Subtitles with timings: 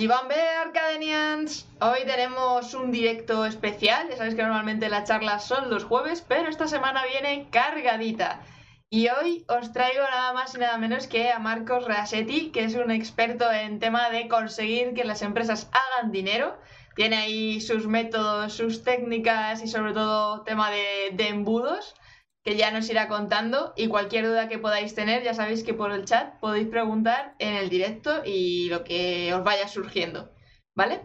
[0.00, 5.84] Gibambe Arcadenians, hoy tenemos un directo especial, ya sabéis que normalmente las charlas son los
[5.84, 8.40] jueves, pero esta semana viene cargadita.
[8.88, 12.76] Y hoy os traigo nada más y nada menos que a Marcos Rasetti, que es
[12.76, 16.56] un experto en tema de conseguir que las empresas hagan dinero.
[16.96, 21.94] Tiene ahí sus métodos, sus técnicas y sobre todo tema de embudos
[22.42, 25.92] que ya nos irá contando y cualquier duda que podáis tener ya sabéis que por
[25.92, 30.32] el chat podéis preguntar en el directo y lo que os vaya surgiendo,
[30.74, 31.02] ¿vale?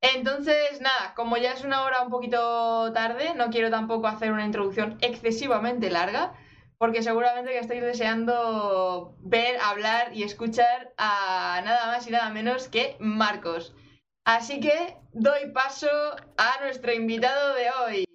[0.00, 4.44] Entonces, nada, como ya es una hora un poquito tarde, no quiero tampoco hacer una
[4.44, 6.34] introducción excesivamente larga,
[6.76, 12.68] porque seguramente que estáis deseando ver, hablar y escuchar a nada más y nada menos
[12.68, 13.74] que Marcos.
[14.26, 15.88] Así que doy paso
[16.36, 18.13] a nuestro invitado de hoy.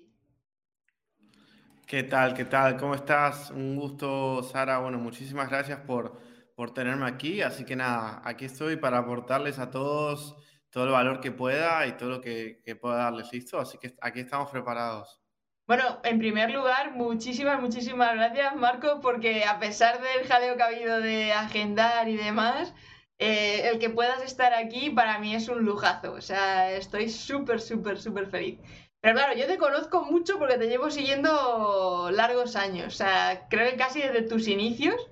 [1.89, 2.35] ¿Qué tal?
[2.35, 2.77] ¿Qué tal?
[2.77, 3.49] ¿Cómo estás?
[3.49, 4.77] Un gusto, Sara.
[4.77, 6.21] Bueno, muchísimas gracias por,
[6.55, 7.41] por tenerme aquí.
[7.41, 10.35] Así que nada, aquí estoy para aportarles a todos
[10.69, 13.33] todo el valor que pueda y todo lo que, pueda darles.
[13.33, 13.59] ¿Listo?
[13.59, 15.19] Así que aquí estamos preparados.
[15.65, 20.67] Bueno, en primer lugar, muchísimas, muchísimas gracias, Marco, porque a pesar del jaleo que ha
[20.67, 22.71] habido de agendar y demás,
[23.17, 26.11] eh, el que puedas estar aquí para mí es un lujazo.
[26.11, 28.59] O sea, estoy súper, súper, súper feliz.
[29.01, 33.71] Pero claro, yo te conozco mucho porque te llevo siguiendo largos años, o sea, creo
[33.71, 35.07] que casi desde tus inicios.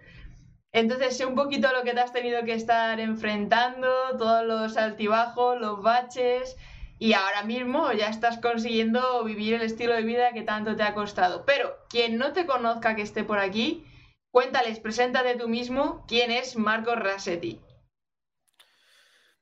[0.73, 5.59] Entonces sé un poquito lo que te has tenido que estar enfrentando, todos los altibajos,
[5.59, 6.58] los baches,
[6.99, 10.93] y ahora mismo ya estás consiguiendo vivir el estilo de vida que tanto te ha
[10.93, 11.45] costado.
[11.45, 13.85] Pero quien no te conozca que esté por aquí,
[14.31, 17.59] cuéntales, preséntate tú mismo quién es Marco Rasetti.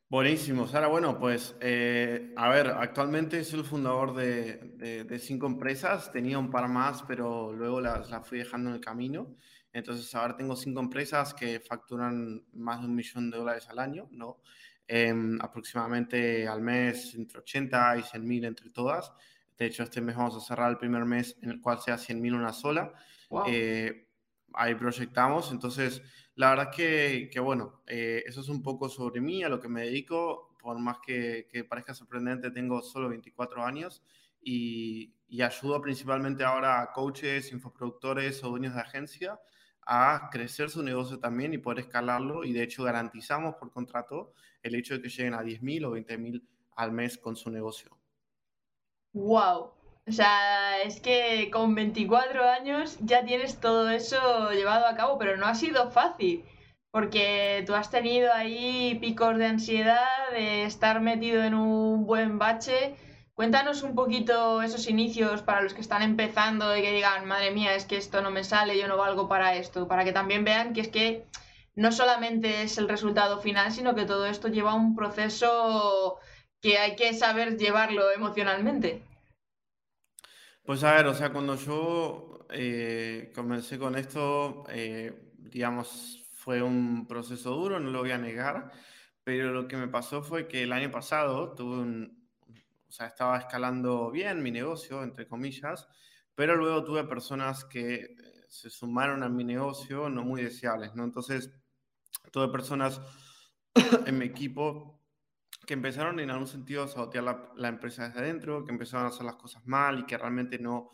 [0.08, 0.86] Buenísimo, Sara.
[0.86, 6.12] Bueno, pues eh, a ver, actualmente soy el fundador de, cinco empresas.
[6.12, 9.36] Tenía un par más, pero luego las, fui dejando en el camino.
[9.74, 14.08] Entonces ahora tengo cinco empresas que facturan más de un millón de dólares al año,
[14.12, 14.42] ¿no?
[14.88, 19.12] Em, aproximadamente al mes entre 80 y 100 mil entre todas.
[19.58, 22.22] De hecho, este mes vamos a cerrar el primer mes en el cual sea 100
[22.22, 22.94] mil una sola.
[23.48, 24.08] Eh,
[24.54, 25.52] ahí proyectamos.
[25.52, 26.04] Entonces,
[26.36, 29.70] la verdad que, que bueno, eh, eso es un poco sobre mí, a lo que
[29.70, 30.56] me dedico.
[30.60, 34.04] Por más que, que parezca sorprendente, tengo solo 24 años
[34.42, 39.40] y, y, ayudo principalmente ahora a coaches, infoproductores o dueños de agencia
[39.86, 42.44] a crecer su negocio también y poder escalarlo.
[42.44, 46.44] Y de hecho garantizamos por contrato el hecho de que lleguen a 10.000 o 20.000
[46.76, 47.98] al mes con su negocio.
[49.14, 49.75] ¡Wow!
[50.08, 55.36] O sea, es que con 24 años ya tienes todo eso llevado a cabo, pero
[55.36, 56.46] no ha sido fácil,
[56.92, 62.96] porque tú has tenido ahí picos de ansiedad, de estar metido en un buen bache.
[63.34, 67.74] Cuéntanos un poquito esos inicios para los que están empezando y que digan, madre mía,
[67.74, 70.74] es que esto no me sale, yo no valgo para esto, para que también vean
[70.74, 71.26] que es que
[71.76, 76.18] no solamente es el resultado final, sino que todo esto lleva un proceso
[76.62, 79.02] que hay que saber llevarlo emocionalmente.
[80.66, 87.08] Pues a ver, o sea, cuando yo eh, comencé con esto, eh, digamos, fue un
[87.08, 88.72] proceso duro, no lo voy a negar,
[89.24, 92.30] pero lo que me pasó fue que el año pasado tuve un,
[92.88, 95.88] o sea, estaba escalando bien mi negocio, entre comillas,
[96.36, 98.18] pero luego tuve personas que eh,
[98.50, 101.04] se sumaron a mi negocio no muy deseables, ¿no?
[101.04, 101.52] Entonces,
[102.32, 103.02] tuve personas
[104.06, 104.95] en mi equipo
[105.66, 109.10] que empezaron en algún sentido a sabotear la, la, empresa desde adentro, que empezaron a
[109.10, 110.92] hacer las cosas mal y que realmente no,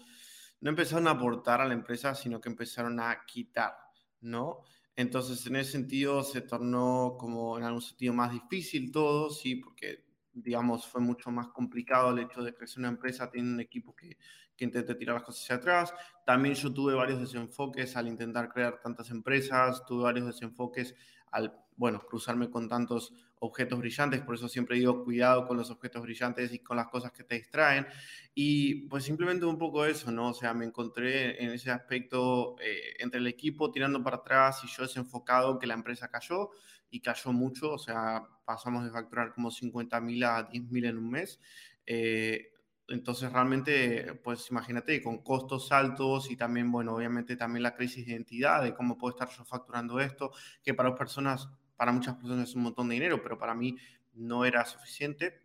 [0.62, 3.76] no empezaron a aportar a la empresa, sino que empezaron a quitar,
[4.22, 4.62] ¿no?
[4.96, 10.06] Entonces, en ese sentido, se tornó como en algún sentido más difícil todo, sí, porque,
[10.34, 14.18] digamos, fue mucho más complicado el hecho de crecer una empresa teniendo un equipo que,
[14.56, 15.94] que intente tirar las cosas hacia atrás.
[16.26, 20.94] También yo tuve varios desenfoques al intentar crear tantas empresas, tuve varios desenfoques
[21.32, 26.04] al, bueno, cruzarme con tantos objetos brillantes, por eso siempre digo cuidado con los objetos
[26.04, 27.88] brillantes y con las cosas que te distraen.
[28.36, 30.30] Y pues simplemente un poco eso, ¿no?
[30.30, 34.68] O sea, me encontré en ese aspecto eh, entre el equipo tirando para atrás y
[34.68, 36.52] yo desenfocado que la empresa cayó
[36.92, 40.98] y cayó mucho, o sea, pasamos de facturar como 50 mil a 10 mil en
[40.98, 41.40] un mes.
[41.86, 42.52] Eh,
[42.88, 48.14] entonces, realmente, pues imagínate, con costos altos y también, bueno, obviamente también la crisis de
[48.14, 50.32] identidad, de cómo puedo estar yo facturando esto,
[50.62, 51.50] que para personas
[51.82, 53.76] para muchas personas es un montón de dinero, pero para mí
[54.14, 55.42] no era suficiente.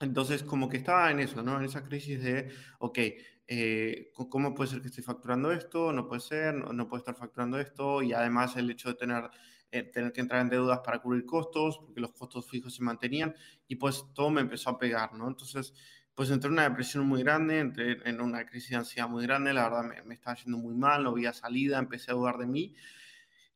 [0.00, 1.60] Entonces, como que estaba en eso, ¿no?
[1.60, 2.50] En esa crisis de,
[2.80, 2.98] ok,
[3.46, 5.92] eh, ¿cómo puede ser que esté facturando esto?
[5.92, 8.02] No puede ser, no, no puedo estar facturando esto.
[8.02, 9.30] Y además el hecho de tener,
[9.70, 13.36] eh, tener que entrar en deudas para cubrir costos, porque los costos fijos se mantenían,
[13.68, 15.28] y pues todo me empezó a pegar, ¿no?
[15.28, 15.72] Entonces,
[16.16, 19.54] pues entré en una depresión muy grande, entré en una crisis de ansiedad muy grande,
[19.54, 22.46] la verdad me, me estaba yendo muy mal, no había salida, empecé a dudar de
[22.46, 22.74] mí.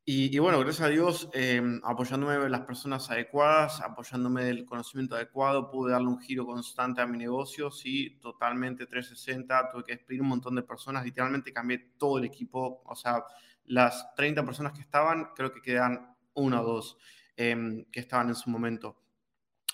[0.07, 5.71] Y, bueno, gracias a Dios, em, apoyándome de las personas adecuadas, apoyándome del conocimiento adecuado,
[5.71, 10.29] pude darle un giro constante a mi negocio, sí, totalmente 360, tuve que despedir un
[10.29, 13.25] montón de personas, literalmente cambié todo el equipo, o sea,
[13.65, 16.99] las 30 personas que estaban, creo que quedan una o dos
[17.37, 18.97] em, que estaban en su momento.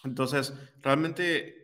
[0.05, 1.61] Entonces, realmente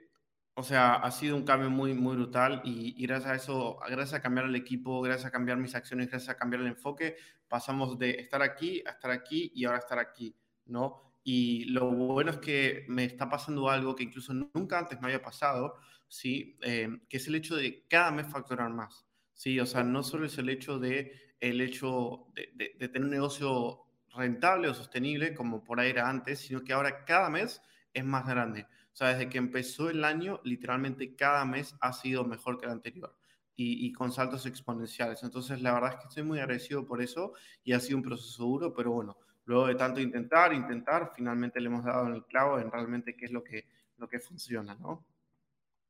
[0.58, 4.22] o sea, ha sido un cambio muy, muy brutal y, gracias a eso, gracias a
[4.22, 7.16] cambiar el equipo, gracias a cambiar mis acciones, gracias a cambiar el enfoque,
[7.48, 10.34] pasamos de estar aquí a estar aquí y ahora estar aquí,
[10.66, 11.02] ¿no?
[11.24, 15.22] Y lo bueno es que me está pasando algo que incluso nunca antes me había
[15.22, 15.76] pasado,
[16.08, 16.58] ¿sí?
[16.62, 19.58] Eh, que es el hecho de cada mes facturar más, ¿sí?
[19.60, 23.82] O sea, no solo es el hecho de, el hecho de, de tener un negocio
[24.14, 27.60] rentable o sostenible como por ahí era antes, sino que ahora cada mes
[27.92, 28.66] es más grande.
[28.92, 32.72] O sea, desde que empezó el año, literalmente cada mes ha sido mejor que el
[32.72, 33.16] anterior
[33.56, 35.22] y, con saltos exponenciales.
[35.22, 37.32] Entonces, la verdad es que estoy muy agradecido por eso
[37.64, 39.16] y ha sido un proceso duro, pero bueno,
[39.46, 43.24] luego de tanto intentar, intentar, finalmente le hemos dado en el clavo en realmente qué
[43.24, 43.64] es lo que,
[43.96, 45.04] lo que funciona, ¿no?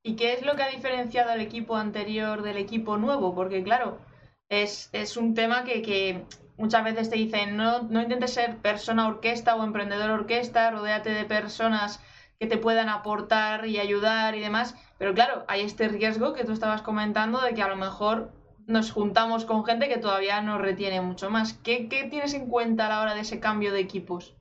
[0.03, 3.35] ¿Y qué es lo que ha diferenciado al equipo anterior del equipo nuevo?
[3.35, 3.99] Porque claro,
[4.49, 6.25] es, es un tema que, que,
[6.57, 11.25] muchas veces te dicen, no, no intentes ser persona orquesta o emprendedor orquesta, rodéate de
[11.25, 12.01] personas
[12.39, 14.75] que te puedan aportar y ayudar y demás.
[14.99, 18.33] Pero claro, hay este riesgo que tú estabas comentando de que a lo mejor
[18.67, 21.55] nos juntamos con gente que todavía nos retiene mucho más.
[21.55, 24.37] ¿Qué, tienes en cuenta a la hora de ese cambio de equipos?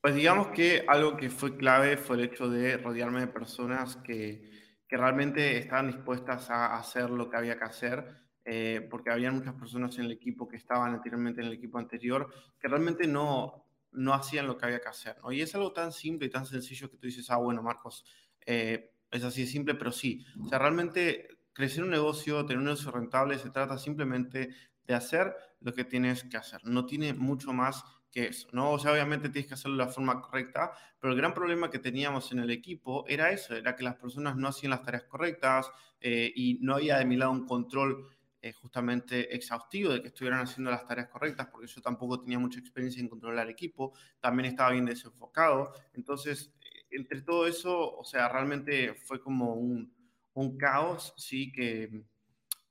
[0.00, 4.50] Pues digamos que algo que fue clave fue el hecho de rodearme de personas que,
[4.88, 9.54] que realmente estaban dispuestas a hacer lo que había que hacer, eh, porque había muchas
[9.54, 14.14] personas en el equipo que estaban anteriormente en el equipo anterior que realmente no, no
[14.14, 15.16] hacían lo que había que hacer.
[15.22, 15.32] ¿no?
[15.32, 18.04] Y es algo tan simple y tan sencillo que tú dices, ah, bueno, Marcos,
[18.46, 20.24] eh, es así de simple, pero sí.
[20.44, 24.50] O sea, realmente crecer un negocio, tener un negocio rentable, se trata simplemente
[24.84, 26.60] de hacer lo que tienes que hacer.
[26.64, 28.72] No tiene mucho más que eso, ¿no?
[28.72, 31.78] O sea, obviamente tienes que hacerlo de la forma correcta, pero el gran problema que
[31.78, 35.70] teníamos en el equipo era eso, era que las personas no hacían las tareas correctas
[36.00, 38.08] eh, y no había de mi lado un control
[38.42, 42.58] eh, justamente exhaustivo de que estuvieran haciendo las tareas correctas, porque yo tampoco tenía mucha
[42.58, 45.74] experiencia en controlar equipo, también estaba bien desenfocado.
[45.92, 49.92] Entonces, eh, entre todo eso, o sea, realmente fue como un,
[50.32, 52.04] un caos, sí, que,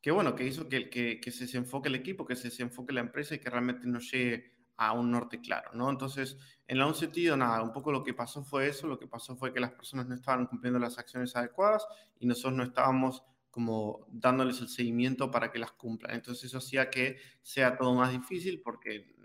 [0.02, 3.02] que bueno, que hizo que, que, que se desenfoque el equipo, que se desenfoque la
[3.02, 5.90] empresa y que realmente no llegue a un norte claro, ¿no?
[5.90, 9.36] Entonces, en un sentido, nada, un poco lo que pasó fue eso, lo que pasó
[9.36, 11.86] fue que las personas no estaban cumpliendo las acciones adecuadas
[12.18, 13.24] y nosotros no estábamos
[13.60, 16.16] como dándoles el seguimiento para que las cumplan.
[16.16, 19.18] Entonces eso hacía que sea todo más difícil porque,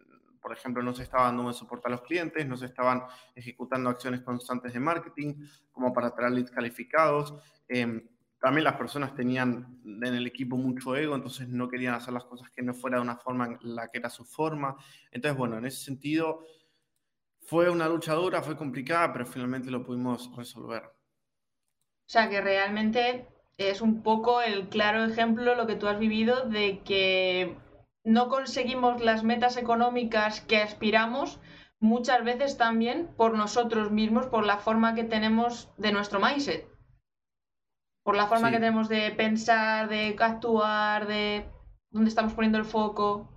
[0.43, 3.05] por ejemplo, no se estaba dando soporte a los clientes, no se estaban
[3.37, 5.35] ejecutando acciones constantes de marketing
[5.71, 7.33] como para traer leads calificados.
[7.69, 8.09] Em,
[8.41, 12.51] también las personas tenían en el equipo mucho ego, entonces no querían hacer las cosas
[12.51, 14.75] que no fuera de una forma en la que era su forma.
[15.13, 16.45] Entonces, bueno, en ese sentido
[17.39, 20.83] fue una lucha dura, fue complicada, pero finalmente lo pudimos resolver.
[20.83, 23.29] O sea, que realmente
[23.59, 27.57] es un poco el claro ejemplo lo que tú has vivido de que
[28.05, 31.41] no conseguimos las metas económicas que aspiramos
[31.81, 36.67] muchas veces también por nosotros mismos, por la forma que tenemos de nuestro mindset,
[38.03, 41.47] por la forma que tenemos de pensar, de actuar, de
[41.91, 43.31] dónde estamos poniendo el foco.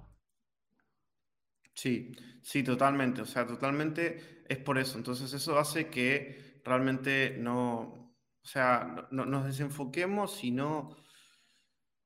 [1.74, 4.98] Sí, sí, totalmente, o sea, totalmente es por eso.
[4.98, 8.07] Entonces eso hace que realmente no,
[8.48, 10.96] o sea, no, nos desenfoquemos y no, o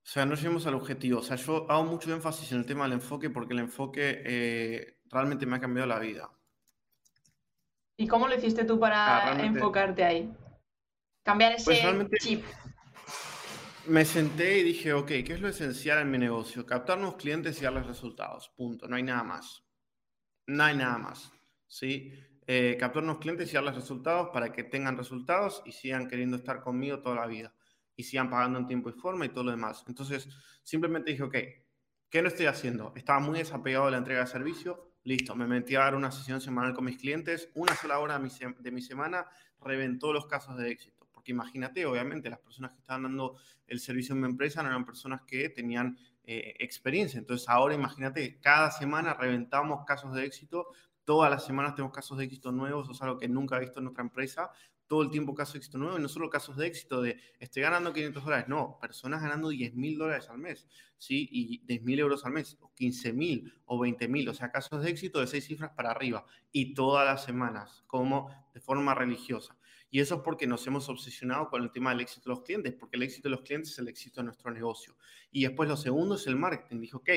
[0.02, 1.20] sea, no lleguemos al objetivo.
[1.20, 5.02] O sea, yo hago mucho énfasis en el tema del enfoque porque el enfoque eh,
[5.12, 6.32] realmente me ha cambiado la vida.
[7.96, 10.36] ¿Y cómo lo hiciste tú para ah, enfocarte ahí?
[11.22, 12.44] Cambiar ese pues chip.
[13.86, 16.66] Me senté y dije, ok, ¿qué es lo esencial en mi negocio?
[16.66, 18.50] Captar nuevos clientes y darles resultados.
[18.58, 18.88] Punto.
[18.88, 19.64] No hay nada más.
[20.48, 21.32] No hay nada más.
[21.68, 22.12] ¿Sí?
[22.48, 22.78] Eh,
[23.20, 27.28] clientes y darles resultados para que tengan resultados y sigan queriendo estar conmigo toda la
[27.28, 27.54] vida
[27.96, 29.84] y sigan pagando en tiempo y forma y todo lo demás.
[29.88, 30.28] Entonces,
[30.64, 31.36] simplemente dije, ok,
[32.10, 32.94] ¿qué no estoy haciendo?
[32.96, 36.42] Estaba muy desapegado de la entrega de servicio, listo, me metí a dar una sesión
[36.42, 38.30] semanal con mis clientes, una sola hora de mi,
[38.60, 39.28] de mi semana
[39.60, 41.08] reventó los casos de éxito.
[41.12, 44.86] Porque imagínate, obviamente, las personas que estaban dando el servicio en mi empresa no eran
[44.86, 47.20] personas que tenían eh, experiencia.
[47.20, 50.68] Entonces, ahora imagínate, cada semana reventamos casos de éxito
[51.04, 53.80] Todas las semanas tenemos casos de éxito nuevos, o sea, algo que nunca he visto
[53.80, 54.52] en nuestra empresa.
[54.88, 57.64] Todo el tiempo casos de éxito nuevos, y no solo casos de éxito de estoy
[57.64, 60.68] ganando 500 dólares, no, personas ganando 10 mil dólares al mes,
[60.98, 61.30] ¿sí?
[61.32, 64.84] Y 10 mil euros al mes, o 15 mil, o 20 mil, o sea, casos
[64.84, 69.58] de éxito de seis cifras para arriba, y todas las semanas, como de forma religiosa.
[69.94, 72.74] Y eso es porque nos hemos obsesionado con el tema del éxito de los clientes,
[72.80, 74.96] porque el éxito de los clientes es el éxito de nuestro negocio.
[75.32, 76.80] Y después lo segundo es el marketing.
[76.80, 77.10] Dijo, ok,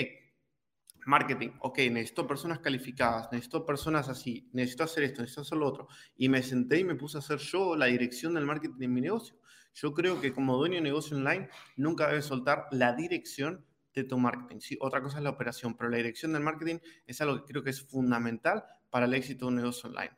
[1.07, 5.89] marketing, ok, necesito personas calificadas, necesito personas así, necesito hacer esto, necesito hacer lo otro.
[6.17, 9.01] Y me senté y me puse a hacer yo la dirección del marketing en mi
[9.01, 9.37] negocio.
[9.75, 14.19] Yo creo que como dueño de negocio online, nunca debes soltar la dirección de tu
[14.19, 14.61] marketing.
[14.61, 17.63] Sí, otra cosa es la operación, pero la dirección del marketing es algo que creo
[17.63, 20.13] que es fundamental para el éxito de un negocio online.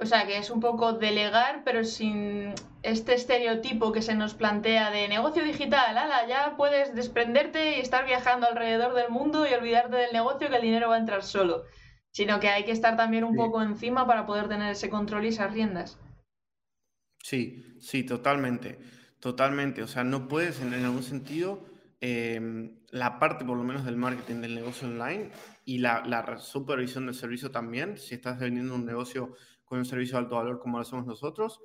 [0.00, 4.90] O sea, que es un poco delegar, pero sin este estereotipo que se nos plantea
[4.90, 5.98] de negocio digital.
[5.98, 10.56] Ala, ya puedes desprenderte y estar viajando alrededor del mundo y olvidarte del negocio que
[10.56, 11.64] el dinero va a entrar solo.
[12.12, 15.28] Sino que hay que estar también un poco encima para poder tener ese control y
[15.28, 15.98] esas riendas.
[17.22, 18.78] Sí, sí, totalmente.
[19.20, 19.82] Totalmente.
[19.82, 21.62] O sea, no puedes en, algún sentido
[22.00, 25.30] em, la parte por lo menos del marketing del negocio online
[25.66, 29.36] y la, la supervisión del servicio también, si estás vendiendo un negocio
[29.70, 31.60] con un servicio de alto valor como lo hacemos nosotros,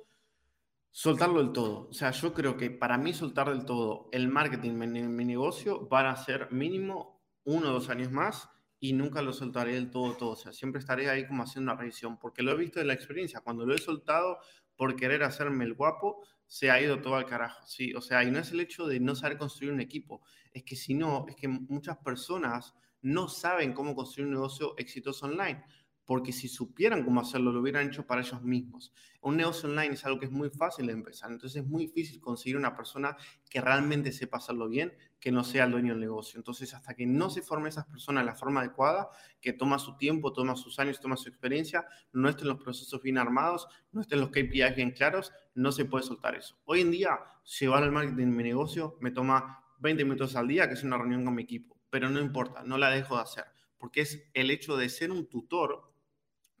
[0.92, 1.88] soltarlo del todo.
[1.88, 5.88] O sea, yo creo que para mí soltar del todo el marketing en mi negocio
[5.88, 8.48] van a ser mínimo uno o dos años más
[8.78, 10.30] y nunca lo soltaré del todo, todo.
[10.30, 12.94] O sea, siempre estaré ahí como haciendo una revisión, porque lo he visto en la
[12.94, 13.40] experiencia.
[13.40, 14.38] Cuando lo he soltado
[14.76, 17.92] por querer hacerme el guapo, se ha ido todo al carajo, ¿sí?
[17.94, 20.22] O sea, y no es el hecho de no saber construir un equipo,
[20.52, 22.72] es que si no, es que muchas personas
[23.02, 25.64] no saben cómo construir un negocio exitoso online
[26.06, 28.92] porque si supieran cómo hacerlo, lo hubieran hecho para ellos mismos.
[29.20, 32.20] Un negocio online es algo que es muy fácil de empezar, entonces es muy difícil
[32.20, 33.16] conseguir una persona
[33.50, 36.38] que realmente sepa hacerlo bien, que no sea el dueño del negocio.
[36.38, 39.10] Entonces, hasta que no se forme esas personas de la forma adecuada,
[39.40, 43.18] que toma su tiempo, toma sus años, toma su experiencia, no estén los procesos bien
[43.18, 46.56] armados, no estén los KPIs bien claros, no se puede soltar eso.
[46.64, 47.18] Hoy en día,
[47.58, 51.24] llevar el marketing mi negocio me toma 20 minutos al día, que es una reunión
[51.24, 53.44] con mi equipo, pero no importa, no la dejo de hacer,
[53.76, 55.95] porque es el hecho de ser un tutor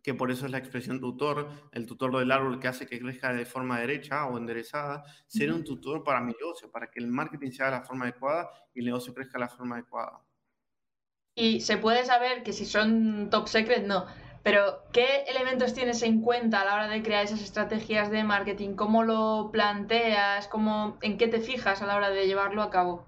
[0.06, 3.32] que por eso es la expresión tutor, el tutor del árbol que hace que crezca
[3.32, 7.50] de forma derecha o enderezada, ser un tutor para mi negocio, para que el marketing
[7.50, 10.22] sea de la forma adecuada y el negocio crezca de la forma adecuada.
[11.34, 14.06] Y se puede saber que si son top secret, no.
[14.44, 18.76] Pero, ¿qué elementos tienes en cuenta a la hora de crear esas estrategias de marketing?
[18.76, 20.46] ¿Cómo lo planteas?
[20.46, 23.04] ¿Cómo, ¿En qué te fijas a la hora de llevarlo a cabo?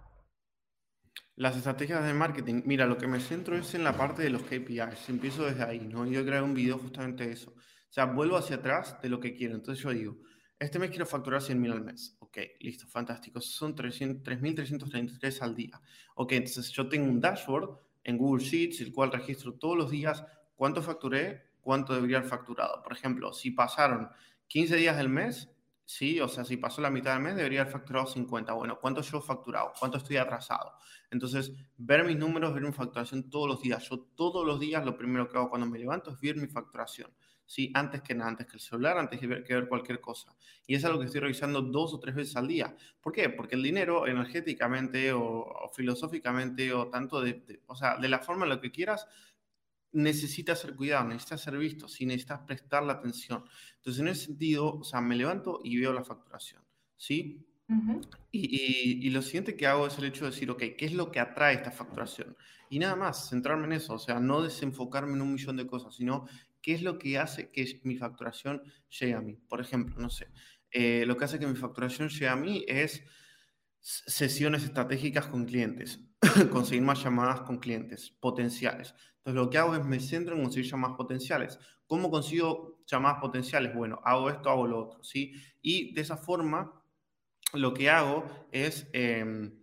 [1.39, 4.43] Las estrategias de marketing, mira, lo que me centro es en la parte de los
[4.43, 5.09] KPIs.
[5.09, 6.05] Empiezo desde ahí, ¿no?
[6.05, 7.53] Yo creé un video justamente de eso.
[7.53, 9.55] O sea, vuelvo hacia atrás de lo que quiero.
[9.55, 10.19] Entonces yo digo,
[10.59, 12.17] este mes quiero facturar 100 mil al mes.
[12.19, 13.41] Ok, listo, fantástico.
[13.41, 15.81] Son 3.333 al día.
[16.17, 17.71] Ok, entonces yo tengo un dashboard
[18.03, 20.25] en Google Sheets, el cual registro todos los días
[20.57, 22.83] cuánto facturé, cuánto debería haber facturado.
[22.83, 24.09] Por ejemplo, si pasaron
[24.49, 25.49] 15 días del mes,
[25.91, 28.53] Sí, o sea, si pasó la mitad del mes, debería haber facturado 50.
[28.53, 29.73] Bueno, ¿cuánto he facturado?
[29.79, 30.75] ¿Cuánto estoy atrasado?
[31.11, 33.89] Entonces, ver mis números, ver mi facturación todos los días.
[33.89, 37.11] Yo todos los días lo primero que hago cuando me levanto es ver mi facturación.
[37.47, 40.37] Sí, antes que nada, antes que el celular, antes que ver, que ver cualquier cosa.
[40.67, 42.77] Y es algo que estoy revisando dos o tres veces al día.
[43.01, 43.31] ¿Por qué?
[43.31, 48.51] Porque el dinero energéticamente o, filosóficamente o tanto de, o sea, de la forma en
[48.51, 49.07] lo que quieras,
[49.93, 53.45] necesita ser cuidado, necesita ser visto, si necesitas prestar la atención.
[53.77, 56.63] Entonces, en ese sentido, o sea, me levanto y veo la facturación,
[56.97, 57.45] ¿sí?
[58.33, 61.11] y, y, lo siguiente que hago es el hecho de decir, ok, ¿qué es lo
[61.11, 62.35] que atrae esta facturación?
[62.71, 65.95] Y nada más, centrarme en eso, o sea, no desenfocarme en un millón de cosas,
[65.95, 66.27] sino
[66.63, 68.63] qué es lo que hace que mi facturación
[68.99, 69.37] llegue a mí.
[69.49, 70.29] Por ejemplo, no sé,
[70.71, 73.03] eh, lo que hace que mi facturación llegue a mí es
[73.81, 76.01] sesiones estratégicas con clientes,
[76.51, 78.95] conseguir más llamadas con clientes potenciales.
[79.19, 81.59] Entonces lo que hago es me centro en conseguir llamadas potenciales.
[81.87, 83.75] ¿Cómo consigo llamadas potenciales?
[83.75, 85.35] Bueno, hago esto, hago lo otro, ¿sí?
[85.63, 86.73] Y de esa forma
[87.55, 89.59] lo que hago es em,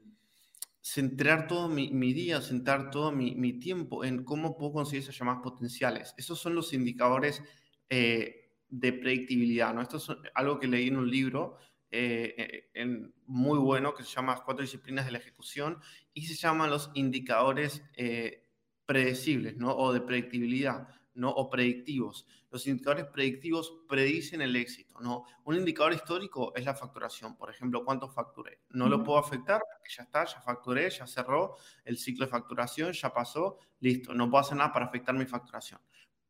[0.82, 6.14] centrar todo mi, día, centrar todo mi, tiempo en cómo puedo conseguir esas llamadas potenciales.
[6.18, 7.44] Esos son los indicadores
[7.90, 9.82] eh, de predictibilidad, ¿no?
[9.82, 11.58] Esto es algo que leí en un libro
[11.92, 15.80] eh, en, muy bueno que se llama Cuatro disciplinas de la ejecución
[16.14, 18.48] y se llaman los indicadores eh,
[18.86, 19.76] predecibles, ¿no?
[19.76, 21.30] O de predictibilidad, ¿no?
[21.30, 22.28] O predictivos.
[22.52, 25.26] Los indicadores predictivos predicen el éxito, ¿no?
[25.44, 28.62] Un indicador histórico es la facturación, por ejemplo, cuánto facturé.
[28.70, 32.94] No lo puedo afectar porque ya está, ya facturé, ya cerró el ciclo de facturación,
[32.94, 34.14] ya pasó, listo.
[34.14, 35.82] No puedo hacer nada para afectar mi facturación.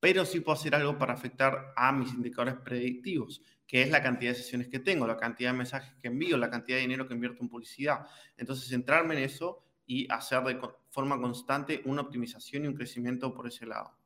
[0.05, 4.33] Pero sí puedo hacer algo para afectar a mis indicadores predictivos, que es la cantidad
[4.33, 7.15] de sesiones que tengo, la cantidad de mensajes que envío, la cantidad de dinero que
[7.15, 8.05] invierto en publicidad.
[8.37, 13.47] Entonces, centrarme en eso y hacer de forma constante una optimización y un crecimiento por
[13.47, 13.97] ese lado.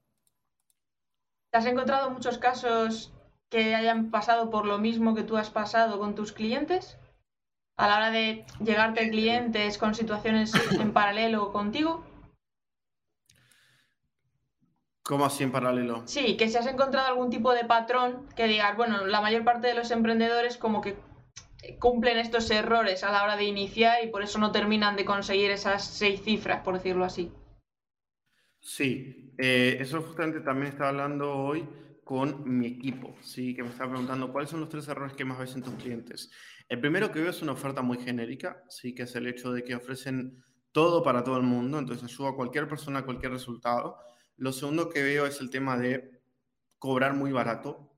[1.51, 3.11] ¿Te has encontrado muchos casos
[3.49, 6.97] que hayan pasado por lo mismo que tú has pasado con tus clientes?
[7.75, 12.08] A la hora de llegarte clientes con situaciones en paralelo contigo.
[15.09, 16.03] ¿Cómo así en paralelo?
[16.05, 19.65] Sí, que si has encontrado algún tipo de patrón que digas, bueno, la mayor parte
[19.65, 20.97] de los emprendedores como que
[21.79, 25.49] cumplen estos errores a la hora de iniciar y por eso no terminan de conseguir
[25.49, 27.31] esas seis cifras, por decirlo así.
[28.59, 31.67] Sí, eh, eso justamente también estaba hablando hoy
[32.03, 33.55] con mi equipo, ¿sí?
[33.55, 36.29] que me estaba preguntando cuáles son los tres errores que más ves en tus clientes.
[36.67, 38.93] El primero que veo es una oferta muy genérica, ¿sí?
[38.93, 42.35] que es el hecho de que ofrecen todo para todo el mundo, entonces ayuda a
[42.35, 43.97] cualquier persona a cualquier resultado.
[44.39, 46.21] Lo segundo que veo es el tema de
[46.77, 47.93] cobrar muy barato,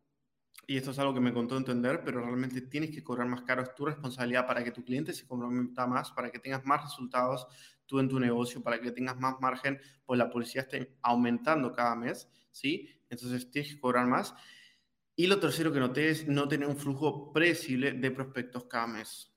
[0.66, 3.62] y esto es algo que me contó entender, pero realmente tienes que cobrar más caro,
[3.62, 7.46] es tu responsabilidad para que tu cliente se comprometa más, para que tengas más resultados
[7.86, 11.96] tú en tu negocio, para que tengas más margen, pues la publicidad esté aumentando cada
[11.96, 12.90] mes, ¿sí?
[13.12, 14.34] Entonces tienes que cobrar más.
[15.16, 19.31] Y lo tercero que noté es no tener un flujo predecible de prospectos cada mes.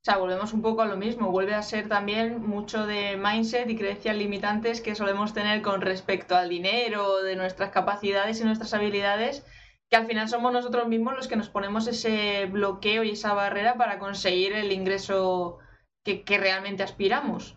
[0.00, 3.68] O sea, volvemos un poco a lo mismo, vuelve a ser también mucho de mindset
[3.68, 8.72] y creencias limitantes que solemos tener con respecto al dinero, de nuestras capacidades y nuestras
[8.72, 9.44] habilidades,
[9.90, 13.74] que al final somos nosotros mismos los que nos ponemos ese bloqueo y esa barrera
[13.74, 15.58] para conseguir el ingreso
[16.02, 17.56] que, realmente aspiramos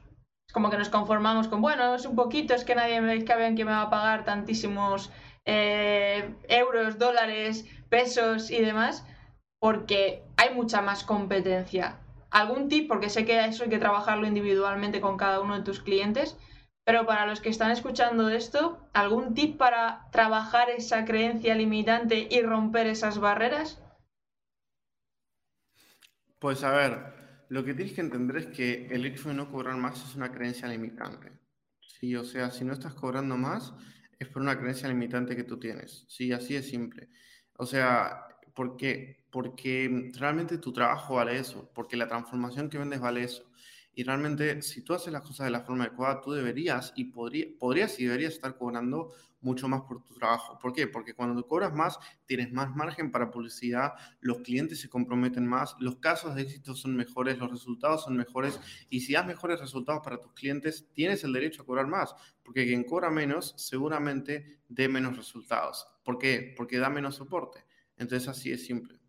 [0.52, 3.66] como que nos conformamos con, bueno, es un poquito, es que nadie me que que
[3.66, 5.12] me va a pagar tantísimos
[5.46, 9.06] eh, euros, dólares, pesos y demás,
[9.60, 12.03] porque hay mucha más competencia.
[12.34, 12.88] ¿Algún tip?
[12.88, 16.36] Porque sé que eso hay que trabajarlo individualmente con cada uno de tus clientes,
[16.84, 22.42] pero para los que están escuchando esto, ¿algún tip para trabajar esa creencia limitante y
[22.42, 23.84] romper esas barreras?
[26.40, 29.78] Pues a ver, lo que tienes que entender es que el hecho de no cobrar
[29.78, 31.32] más es una creencia limitante.
[31.82, 32.16] ¿sí?
[32.16, 33.75] O sea, si no estás cobrando más,
[34.18, 36.04] es por una creencia limitante que tú tienes.
[36.08, 37.10] Sí, así es simple.
[37.58, 38.25] O sea,
[38.56, 39.23] ¿por qué?
[39.34, 43.44] Porque realmente tu trabajo vale eso, porque la transformación que vendes vale eso.
[43.96, 47.48] Y realmente, si tú haces las cosas de la forma adecuada, tú deberías y podría,
[47.60, 49.12] podrías y deberías estar cobrando
[49.42, 50.60] mucho más por tu trabajo.
[50.60, 50.86] ¿Por qué?
[50.86, 51.98] Porque cuando cobras más,
[52.28, 56.96] tienes más margen para publicidad, los clientes se comprometen más, los casos de éxito son
[56.96, 58.60] mejores, los resultados son mejores.
[58.91, 62.13] Y si das mejores resultados para tus clientes, tienes el derecho a cobrar más.
[62.43, 65.88] Porque quien cobra menos, seguramente dé menos resultados.
[66.04, 66.54] ¿Por qué?
[66.56, 67.65] Porque da menos soporte.
[67.98, 69.03] Entonces, así es simple.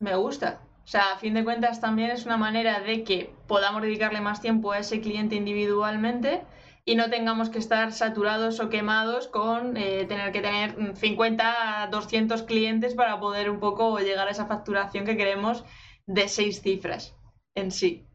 [0.00, 0.60] Me gusta.
[0.84, 4.40] O sea, a fin de cuentas también es una manera de que podamos dedicarle más
[4.40, 6.42] tiempo a ese cliente individualmente
[6.84, 11.86] y no tengamos que estar saturados o quemados con eh, tener que tener 50 a
[11.86, 15.64] 200 clientes para poder un poco llegar a esa facturación que queremos
[16.06, 17.16] de seis cifras
[17.54, 18.06] en sí.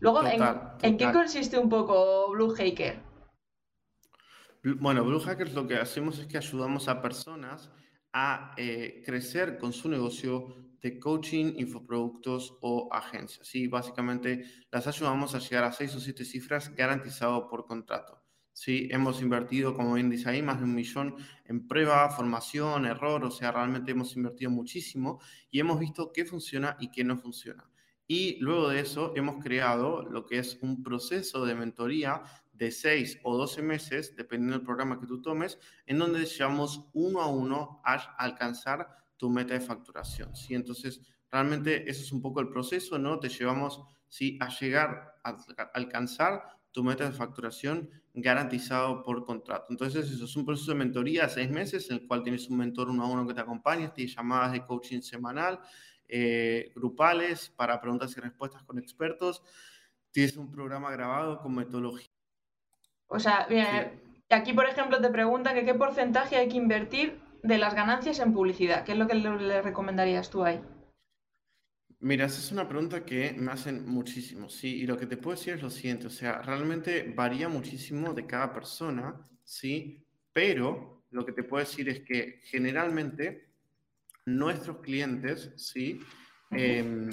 [0.00, 0.22] Luego,
[0.82, 3.00] ¿en, qué consiste un poco Blue Hacker?
[4.62, 7.70] Bueno, Blue Hackers lo que hacemos es que ayudamos a personas
[8.18, 13.46] a eh, crecer con su negocio de coaching, infoproductos o agencias.
[13.46, 18.22] Sí, básicamente las ayudamos a llegar a seis o siete cifras garantizado por contrato.
[18.54, 23.22] Sí, hemos invertido, como bien dice ahí, más de un millón en prueba, formación, error,
[23.22, 27.68] o sea, realmente hemos invertido muchísimo y hemos visto qué funciona y qué no funciona.
[28.08, 32.22] Y luego de eso hemos creado lo que es un proceso de mentoría
[32.56, 37.20] de 6 o 12 meses, dependiendo del programa que tú tomes, en donde llevamos uno
[37.20, 40.34] a uno a alcanzar tu meta de facturación.
[40.34, 40.54] ¿sí?
[40.54, 43.18] Entonces, realmente eso es un poco el proceso, ¿no?
[43.18, 44.38] Te llevamos ¿sí?
[44.40, 45.36] a llegar a
[45.74, 46.42] alcanzar
[46.72, 49.66] tu meta de facturación garantizado por contrato.
[49.70, 52.58] Entonces, eso es un proceso de mentoría de seis meses, en el cual tienes un
[52.58, 55.60] mentor uno a uno que te acompaña, tienes llamadas de coaching semanal,
[56.08, 59.42] eh, grupales para preguntas y respuestas con expertos.
[60.10, 62.05] Tienes un programa grabado con metodología
[63.08, 63.46] o sea,
[64.30, 68.32] aquí por ejemplo te pregunta que qué porcentaje hay que invertir de las ganancias en
[68.32, 68.84] publicidad.
[68.84, 70.60] ¿Qué es lo que le, recomendarías tú ahí?
[72.00, 75.36] Mira, esa es una pregunta que me hacen muchísimo, sí, y lo que te puedo
[75.36, 81.24] decir es lo siguiente, o sea, realmente varía muchísimo de cada persona, sí, pero lo
[81.24, 83.48] que te puedo decir es que generalmente
[84.26, 86.00] nuestros clientes, sí,
[86.50, 87.10] em,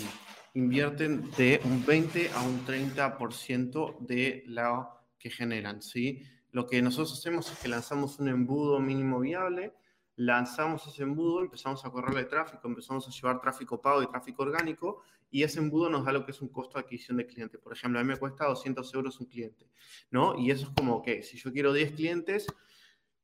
[0.54, 4.90] invierten de un 20 a un 30% de la
[5.24, 6.22] que generan, ¿sí?
[6.52, 9.74] Lo que nosotros hacemos es que lanzamos un embudo mínimo viable,
[10.18, 15.02] lanzamos ese embudo, empezamos a correrle tráfico, empezamos a llevar tráfico pago y tráfico orgánico,
[15.32, 17.58] y ese embudo nos da lo que es un costo de adquisición de cliente.
[17.58, 19.72] Por ejemplo, a mí me cuesta 200 euros un cliente,
[20.12, 20.38] ¿no?
[20.38, 22.46] Y eso es como que si yo quiero 10 clientes,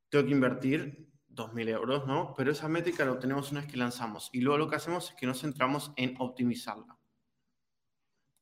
[0.07, 2.33] tengo que invertir 2.000 euros, ¿no?
[2.35, 4.29] Pero esa métrica la obtenemos una vez que lanzamos.
[4.31, 6.98] Y luego lo que hacemos es que nos centramos en optimizarla.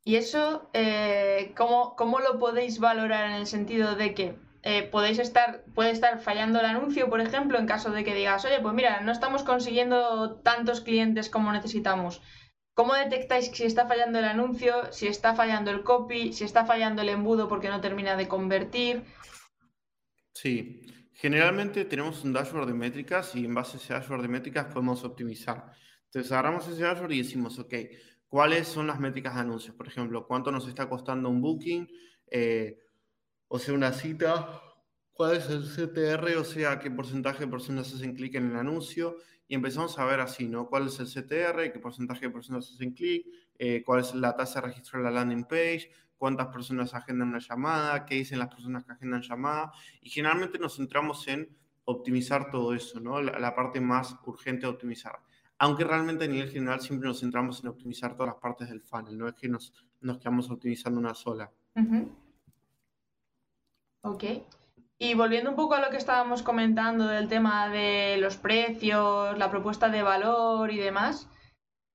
[0.07, 5.65] Y eso, eh, ¿cómo, lo podéis valorar en el sentido de que eh, podéis estar,
[5.75, 9.01] puede estar fallando el anuncio, por ejemplo, en caso de que digas, oye, pues mira,
[9.01, 12.21] no estamos consiguiendo tantos clientes como necesitamos.
[12.73, 17.01] ¿Cómo detectáis si está fallando el anuncio, si está fallando el copy, si está fallando
[17.01, 19.03] el embudo porque no termina de convertir?
[20.31, 20.83] Sí,
[21.15, 25.03] generalmente tenemos un dashboard de métricas y en base a ese dashboard de métricas podemos
[25.03, 25.73] optimizar.
[26.05, 27.73] Entonces agarramos ese dashboard y decimos, ok,
[28.27, 29.75] ¿Cuáles son las métricas de anuncios?
[29.75, 31.87] Por ejemplo, ¿cuánto nos está costando un booking?
[32.29, 32.79] eh,
[33.47, 34.61] o sea, una cita,
[35.13, 39.17] cuál es el CTR, o sea, qué porcentaje de personas hacen clic en el anuncio,
[39.47, 40.67] y empezamos a ver así, ¿no?
[40.67, 41.71] ¿Cuál es el CTR?
[41.71, 43.25] ¿Qué porcentaje de personas hacen clic?
[43.57, 45.89] Eh, ¿Cuál es la tasa de registro de la landing page?
[46.17, 48.05] ¿Cuántas personas agendan una llamada?
[48.05, 49.71] ¿Qué dicen las personas que agendan llamada?
[50.01, 53.21] Y generalmente nos centramos en optimizar todo eso, ¿no?
[53.21, 55.17] La, parte más urgente de optimizar.
[55.59, 59.17] Aunque realmente a nivel general siempre nos centramos en optimizar todas las partes del funnel,
[59.17, 61.51] no es que nos, nos quedamos optimizando una sola.
[64.01, 64.23] Ok.
[64.99, 69.49] Y volviendo un poco a lo que estábamos comentando del tema de los precios, la
[69.51, 71.29] propuesta de valor y demás,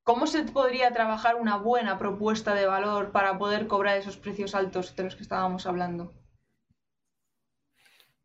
[0.04, 4.94] ¿cómo se podría trabajar una buena propuesta de valor para poder cobrar esos precios altos
[4.94, 6.12] de los que estábamos hablando?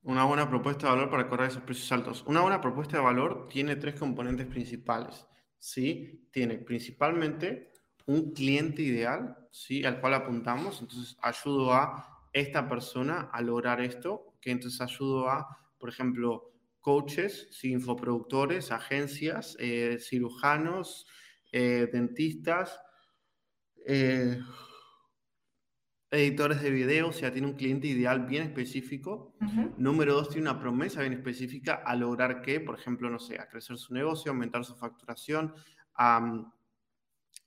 [0.07, 2.23] Una buena propuesta de valor para cobrar esos precios altos.
[2.27, 5.27] Una buena propuesta de valor tiene tres componentes principales.
[5.59, 6.29] ¿sí?
[6.31, 7.73] Tiene principalmente
[8.05, 9.83] un cliente ideal ¿sí?
[9.83, 10.79] al cual apuntamos.
[10.79, 15.45] Entonces, ayudo a esta persona a lograr esto, entonces ayudo a,
[15.77, 21.05] por ejemplo, coaches, infoproductores, agencias, eh, cirujanos,
[21.51, 22.79] eh, dentistas,
[23.85, 24.39] eh,
[26.09, 29.35] editores de video, o sea, tiene un cliente ideal bien específico.
[29.77, 33.47] Número dos, tiene una promesa bien específica a lograr que, por ejemplo, no sé, a
[33.47, 35.53] crecer su negocio, aumentar su facturación,
[35.95, 36.45] a,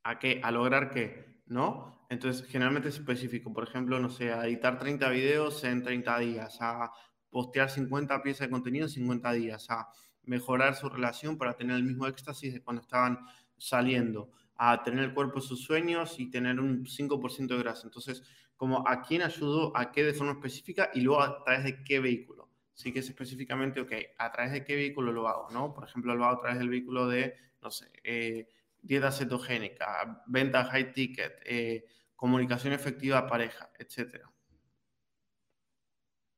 [0.04, 2.06] a, qué, a lograr que, ¿no?
[2.10, 3.52] Entonces, generalmente es específico.
[3.52, 6.92] Por ejemplo, no sé, a editar 30 videos en 30 días, a
[7.30, 9.88] postear 50 piezas de contenido en 50 días, a
[10.24, 13.20] mejorar su relación para tener el mismo éxtasis de cuando estaban
[13.56, 17.86] saliendo, a tener el cuerpo de sus sueños y tener un 5% de grasa.
[17.86, 18.22] Entonces,
[18.60, 21.98] como a quién ayudo, a qué de forma específica y luego a través de qué
[21.98, 22.50] vehículo.
[22.74, 25.72] Sí que es específicamente, ok, a través de qué vehículo lo hago, ¿no?
[25.72, 28.50] Por ejemplo, lo hago a través del vehículo de, no sé, eh,
[28.82, 34.26] dieta cetogénica, venta high ticket, eh, comunicación efectiva a pareja, etc.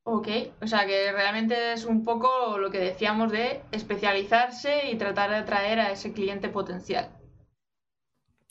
[0.05, 0.29] Ok,
[0.61, 5.37] o sea que realmente es un poco lo que decíamos de especializarse y tratar de
[5.39, 7.19] atraer a ese cliente potencial.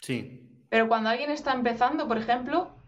[0.02, 0.66] Sí.
[0.68, 2.81] Pero cuando alguien está empezando, por ejemplo,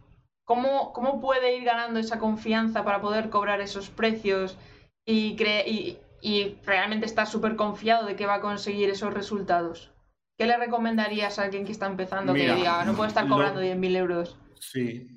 [0.44, 4.58] ¿cómo, cómo puede ir ganando esa confianza para poder cobrar esos precios
[5.06, 9.92] y, y, y realmente estar súper confiado de que va a conseguir esos resultados?
[10.38, 13.96] ¿Qué le recomendarías a alguien que está empezando que diga, no puedo estar cobrando 10.000
[13.96, 14.38] euros?
[14.60, 15.08] Sí,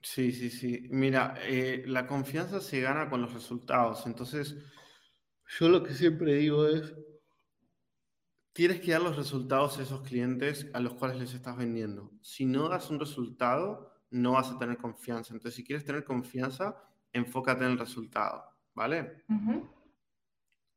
[0.00, 0.86] sí, sí, sí.
[0.90, 4.06] Mira, eh, la confianza se gana con los resultados.
[4.06, 4.56] Entonces,
[5.58, 6.94] yo lo que siempre digo es,
[8.52, 12.12] tienes que dar los resultados a esos clientes a los cuales les estás vendiendo.
[12.20, 15.34] Si no das un resultado, no vas a tener confianza.
[15.34, 16.76] Entonces, si quieres tener confianza,
[17.12, 18.44] enfócate en el resultado,
[18.74, 19.24] ¿vale?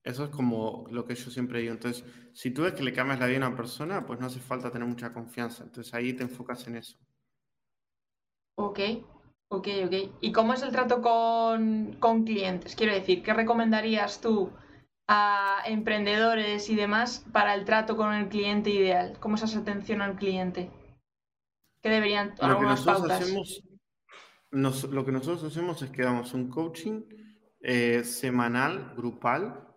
[0.04, 1.74] Eso es como lo que yo siempre digo.
[1.74, 4.39] Entonces, si tú ves que le cambias la vida a una persona, pues no hace
[4.39, 5.63] falta tener mucha confianza.
[5.63, 6.98] Entonces ahí te enfocas en eso.
[8.58, 8.80] Ok,
[9.50, 9.93] ok, ok.
[10.21, 12.76] ¿Y cómo es el trato con, clientes?
[12.76, 14.52] Quiero decir, ¿qué recomendarías tú
[15.08, 19.17] a emprendedores y demás para el trato con el cliente ideal?
[19.19, 20.69] ¿Cómo es esa atención al cliente?
[21.86, 23.63] ¿Qué deberían lo que nosotros Hacemos,
[24.89, 27.04] lo que nosotros hacemos es que damos un coaching
[27.60, 29.67] eh, semanal, grupal,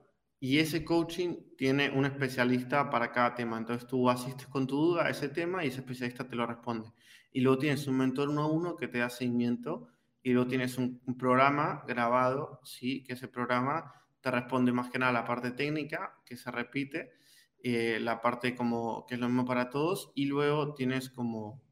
[0.40, 3.58] y ese coaching tiene un especialista para cada tema.
[3.58, 6.90] Entonces tú asistes con tu duda a ese tema y ese especialista te lo responde.
[7.30, 9.88] Y luego tienes un mentor uno a uno que te da seguimiento
[10.22, 13.92] y luego tienes un, programa grabado, sí, que ese programa
[14.22, 17.12] te responde más que nada la parte técnica, que se repite,
[17.62, 21.67] eh, la parte como que es lo mismo para todos, y luego tienes como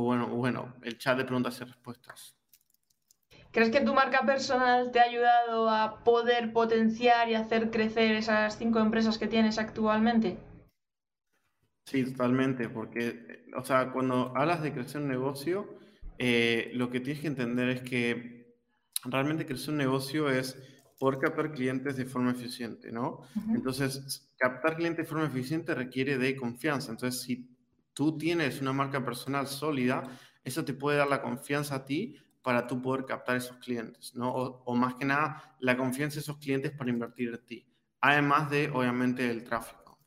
[0.00, 2.36] bueno, bueno, el chat de preguntas y respuestas.
[3.52, 8.58] ¿Crees que tu marca personal te ha ayudado a poder potenciar y hacer crecer esas
[8.58, 10.38] cinco empresas que tienes actualmente?
[11.84, 15.78] Sí, totalmente, porque, o sea, cuando hablas de crecer un negocio,
[16.18, 18.56] eh, lo que tienes que entender es que
[19.04, 20.56] realmente crecer un negocio es
[20.98, 23.22] poder captar clientes de forma eficiente, ¿no?
[23.52, 26.92] Entonces, captar clientes de forma eficiente requiere de confianza.
[26.92, 27.51] Entonces, si
[27.94, 30.02] tú tienes una marca personal sólida,
[30.44, 34.32] eso te puede dar la confianza a ti para tú poder captar esos clientes, ¿no?
[34.32, 37.66] O, más que nada, la confianza de esos clientes para invertir en ti,
[38.00, 39.98] además de, obviamente, el tráfico.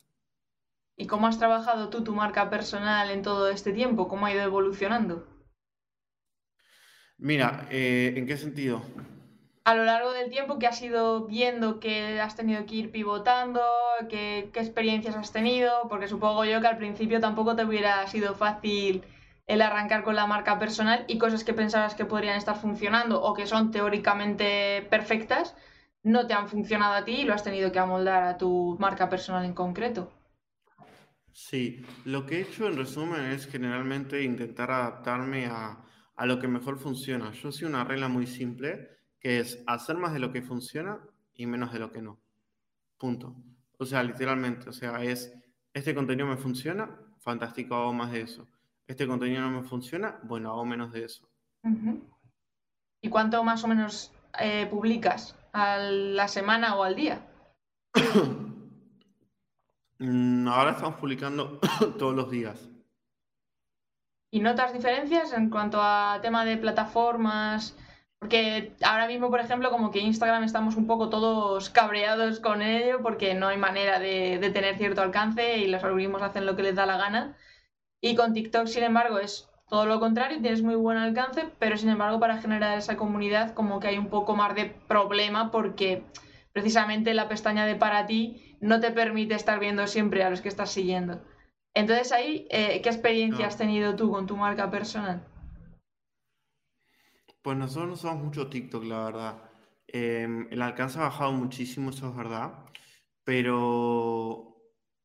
[0.97, 4.07] ¿Y cómo has trabajado tú tu marca personal en todo este tiempo?
[4.07, 5.27] ¿Cómo ha ido evolucionando?
[7.17, 8.81] Mira, eh, ¿en qué sentido?
[9.65, 13.61] A lo largo del tiempo que has ido viendo que has tenido que ir pivotando,
[14.09, 19.03] qué experiencias has tenido, porque supongo yo que al principio tampoco te hubiera sido fácil
[19.47, 23.33] el arrancar con la marca personal y cosas que pensabas que podrían estar funcionando o
[23.33, 25.55] que son teóricamente perfectas,
[26.03, 29.09] no te han funcionado a ti y lo has tenido que amoldar a tu marca
[29.09, 30.11] personal en concreto.
[31.31, 35.83] Sí, lo que he hecho en resumen es generalmente intentar adaptarme a,
[36.15, 37.31] a lo que mejor funciona.
[37.31, 38.94] Yo soy una regla muy simple,
[39.25, 40.99] que es hacer más de lo que funciona
[41.33, 42.19] y menos de lo que no.
[42.95, 43.35] Punto.
[43.79, 45.33] O sea, literalmente, o sea, es,
[45.73, 48.47] este contenido me funciona, fantástico, hago más de eso.
[48.85, 51.27] Este contenido no me funciona, bueno, hago menos de eso.
[53.01, 55.35] ¿Y cuánto más o menos eh, publicas?
[55.53, 57.25] ¿A la semana o al día?
[59.97, 61.59] Mm, ahora estamos publicando
[61.97, 62.69] todos los días.
[64.29, 67.75] ¿Y notas diferencias en cuanto a tema de plataformas?
[68.25, 73.03] Porque ahora mismo, por ejemplo, como que Instagram estamos un poco todos cabreados con ello
[73.03, 76.63] porque no hay manera de, de tener cierto alcance y los algoritmos hacen lo que
[76.63, 77.37] les da la gana.
[78.01, 81.89] Y con TikTok, sin embargo, es todo lo contrario, tienes muy buen alcance, pero sin
[81.89, 86.01] embargo para generar esa comunidad como que hay un poco más de problema porque
[86.51, 90.49] precisamente la pestaña de para ti no te permite estar viendo siempre a los que
[90.49, 91.21] estás siguiendo.
[91.75, 95.21] Entonces ahí, eh, ¿qué experiencia has tenido tú con tu marca personal?
[97.45, 99.37] Pues nosotros no usamos mucho TikTok, la verdad.
[99.85, 102.65] Em, el alcance ha bajado muchísimo, eso es verdad.
[103.23, 104.57] Pero,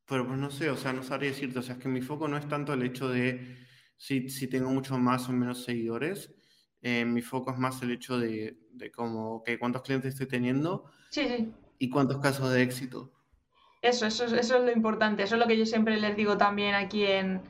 [0.07, 1.59] pero pues no sé, o sea, no sabría decirte.
[1.59, 3.57] O sea, es que mi foco no es tanto el hecho de
[3.95, 6.33] si, si tengo mucho más o menos seguidores.
[6.81, 11.27] Eh, mi foco es más el hecho de, de como cuántos clientes estoy teniendo Sí,
[11.27, 11.53] sí.
[11.77, 13.11] y cuántos casos de éxito.
[13.83, 15.21] Eso, eso, eso es lo importante.
[15.21, 17.43] Eso es lo que yo siempre les digo también aquí en,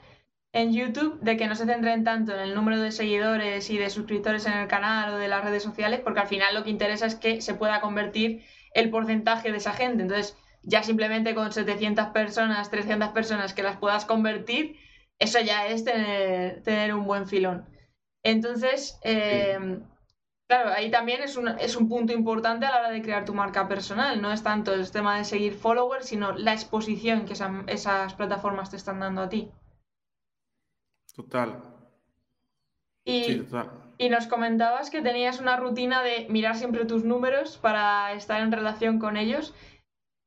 [0.54, 3.90] en YouTube, de que no se centren tanto en el número de seguidores y de
[3.90, 7.06] suscriptores en el canal o de las redes sociales, porque al final lo que interesa
[7.06, 10.04] es que se pueda convertir el porcentaje de esa gente.
[10.04, 14.78] Entonces, ya simplemente con 700 personas, 300 personas que las puedas convertir,
[15.20, 17.66] eso ya es tener, tener un buen filón.
[18.24, 19.58] Entonces, eh,
[20.52, 23.34] Claro, ahí también es un, es un punto importante a la hora de crear tu
[23.34, 24.22] marca personal.
[24.22, 27.32] No es tanto el tema de seguir followers, sino la exposición que
[27.68, 29.50] esas plataformas te están dando a ti.
[31.16, 31.62] Total.
[33.04, 33.94] Y, Sí, total.
[33.98, 38.52] y nos comentabas que tenías una rutina de mirar siempre tus números para estar en
[38.52, 39.54] relación con ellos.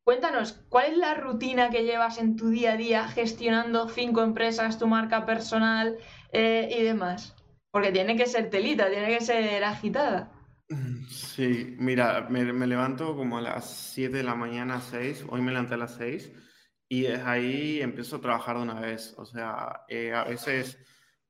[0.04, 4.78] Cuéntanos, ¿cuál es la rutina que llevas en tu día a día gestionando cinco empresas,
[4.78, 5.96] tu marca personal
[6.32, 7.34] eh, y demás?
[7.70, 10.30] Porque tiene que ser telita, tiene que ser agitada.
[11.08, 15.26] Sí, mira, me, me levanto como a las 7 de la mañana, 6.
[15.28, 16.32] Hoy me levanté a las 6
[16.88, 19.14] y desde ahí empiezo a trabajar de una vez.
[19.18, 20.78] O sea, eh, a veces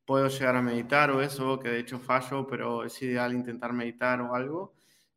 [0.04, 4.20] puedo llegar a meditar o eso, que de hecho fallo, pero es ideal intentar meditar
[4.20, 4.74] o algo.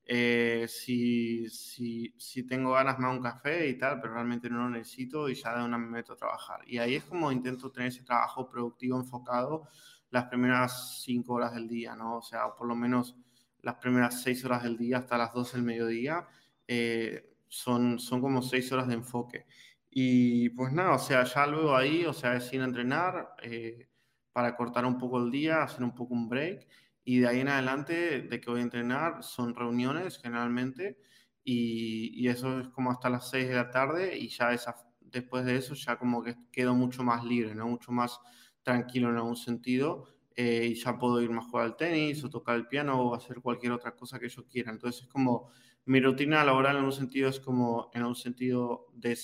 [0.09, 4.59] Eh, si, si, si tengo ganas me hago un café y tal, pero realmente no
[4.59, 6.61] lo necesito y ya de una me meto a trabajar.
[6.65, 9.67] Y ahí es como intento tener ese trabajo productivo enfocado
[10.09, 12.17] las primeras cinco horas del día, ¿no?
[12.17, 13.17] O sea, por lo menos
[13.61, 16.25] las primeras seis horas del día hasta las 12 del mediodía
[16.67, 19.45] eh, son, son como seis horas de enfoque.
[19.89, 23.89] Y pues nada, o sea, ya luego ahí, o sea, es ir a entrenar eh,
[24.31, 26.67] para cortar un poco el día, hacer un poco un break.
[27.03, 30.97] Y de ahí en adelante, de que voy a entrenar, son reuniones generalmente.
[31.43, 34.17] Y, y eso es como hasta las 6 de la tarde.
[34.17, 37.67] Y ya esa, después de eso, ya como que quedo mucho más libre, ¿no?
[37.67, 38.19] Mucho más
[38.63, 42.29] tranquilo en algún sentido eh, y ya puedo ir más a jugar al tenis o
[42.29, 44.71] tocar el piano o hacer cualquier otra cosa que yo quiera.
[44.71, 45.49] Entonces es como
[45.85, 49.15] mi rutina laboral en un sentido es como en un sentido de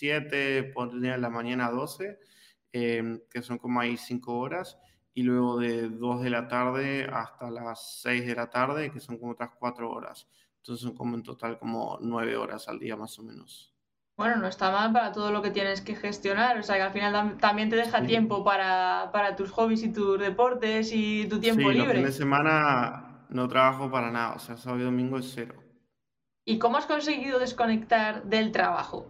[0.00, 2.18] 7 por día de la mañana a 12,
[2.72, 4.78] eh, que son como ahí 5 horas,
[5.12, 9.18] y luego de 2 de la tarde hasta las 6 de la tarde, que son
[9.18, 10.26] como otras 4 horas.
[10.58, 13.74] Entonces son como en total como 9 horas al día más o menos.
[14.16, 16.92] Bueno, no está mal para todo lo que tienes que gestionar, o sea que al
[16.92, 18.06] final tam- también te deja Sí.
[18.06, 21.96] tiempo para, para tus hobbies y tus deportes y tu tiempo Sí, los libre.
[21.98, 25.54] fines de semana no trabajo para nada, o sea, sábado y domingo es cero.
[26.44, 29.06] ¿Y cómo has conseguido desconectar del trabajo?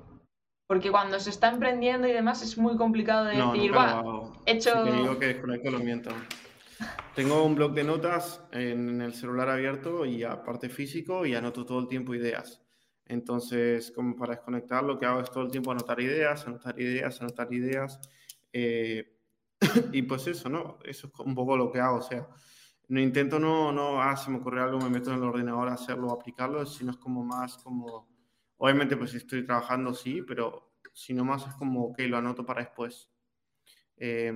[0.70, 4.04] Porque cuando se está emprendiendo y demás es muy complicado de No, decir, va,
[4.46, 4.70] he hecho...
[4.84, 6.10] Si te digo que desconecto, lo miento.
[7.16, 11.80] Tengo un blog de notas en el celular abierto y aparte físico y anoto todo
[11.80, 12.62] el tiempo ideas.
[13.04, 17.20] Entonces, como para desconectar, lo que hago es todo el tiempo anotar ideas, anotar ideas,
[17.20, 17.98] anotar ideas.
[18.52, 19.18] eh,
[19.92, 20.78] y pues eso, ¿no?
[20.84, 21.96] Eso es un poco lo que hago.
[21.96, 22.28] O sea,
[22.86, 25.72] no intento no, no, ah, se me ocurre algo, me meto en el ordenador a
[25.74, 28.09] hacerlo aplicarlo, sino es como más como,
[28.60, 32.44] obviamente pues si estoy trabajando sí, pero si no más es como, ok, lo anoto
[32.44, 33.10] para después.
[33.96, 34.32] Eh,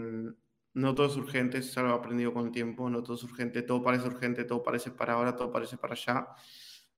[0.75, 3.63] no todo es urgente, eso es algo aprendido con el tiempo, no todo es urgente,
[3.63, 6.29] todo parece urgente, todo parece para ahora, todo parece para allá,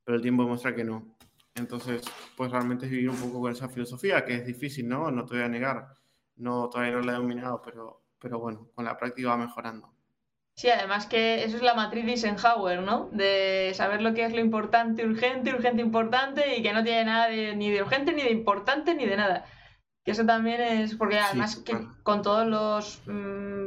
[0.05, 1.17] pero el tiempo demuestra que no.
[1.55, 2.03] Entonces,
[2.37, 5.11] pues realmente es vivir un poco con esa filosofía, que es difícil, ¿no?
[5.11, 5.95] No te voy a negar,
[6.37, 9.96] no, todavía no la he dominado, pero, pero bueno, con la práctica va mejorando.
[10.59, 13.09] Sí, además que eso es la matriz de Eisenhower, ¿no?
[13.13, 17.29] De saber lo que es lo importante, urgente, urgente, importante y que no tiene nada
[17.29, 19.45] de- ni de urgente, ni de importante, ni de nada.
[20.05, 23.67] Que eso también es, porque Sí, además que con todos los mm,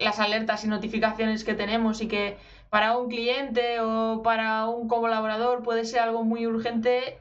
[0.00, 2.36] las alertas y notificaciones que tenemos y que
[2.68, 7.18] para un cliente o para un colaborador puede ser algo muy urgente,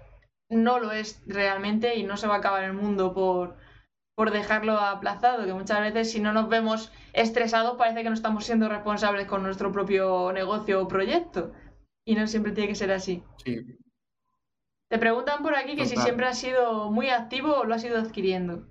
[0.50, 3.56] no lo es realmente y no se va a acabar el mundo por,
[4.16, 8.46] por dejarlo aplazado, que muchas veces si no nos vemos estresados parece que no estamos
[8.46, 11.54] siendo responsables con nuestro propio negocio o proyecto.
[12.04, 13.24] Y no siempre tiene que ser así.
[13.46, 17.98] Te preguntan por aquí que si siempre has sido muy activo o lo has ido
[17.98, 18.68] adquiriendo.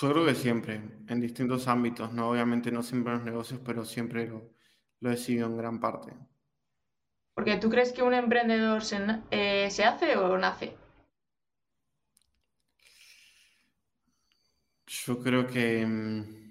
[0.00, 2.30] Yo creo que siempre, en distintos ámbitos, ¿no?
[2.30, 4.52] Obviamente no siempre en los negocios, pero siempre lo,
[5.00, 6.12] lo he sido en gran parte.
[7.34, 8.98] Porque tú crees que un emprendedor se,
[9.30, 10.76] eh, se hace o nace?
[14.92, 15.86] Yo creo que...
[15.86, 16.42] Mm,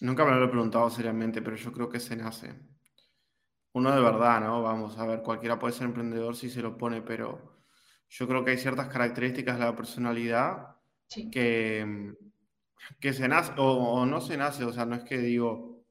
[0.00, 2.54] nunca me lo he preguntado seriamente, pero yo creo que se nace.
[3.72, 4.62] Uno de verdad, ¿no?
[4.62, 7.56] Vamos a ver, cualquiera puede ser emprendedor si se lo pone, pero
[8.08, 10.76] yo creo que hay ciertas características de la personalidad
[11.32, 12.14] que,
[13.00, 15.84] que se nace o, no se nace, o sea, no es que digo,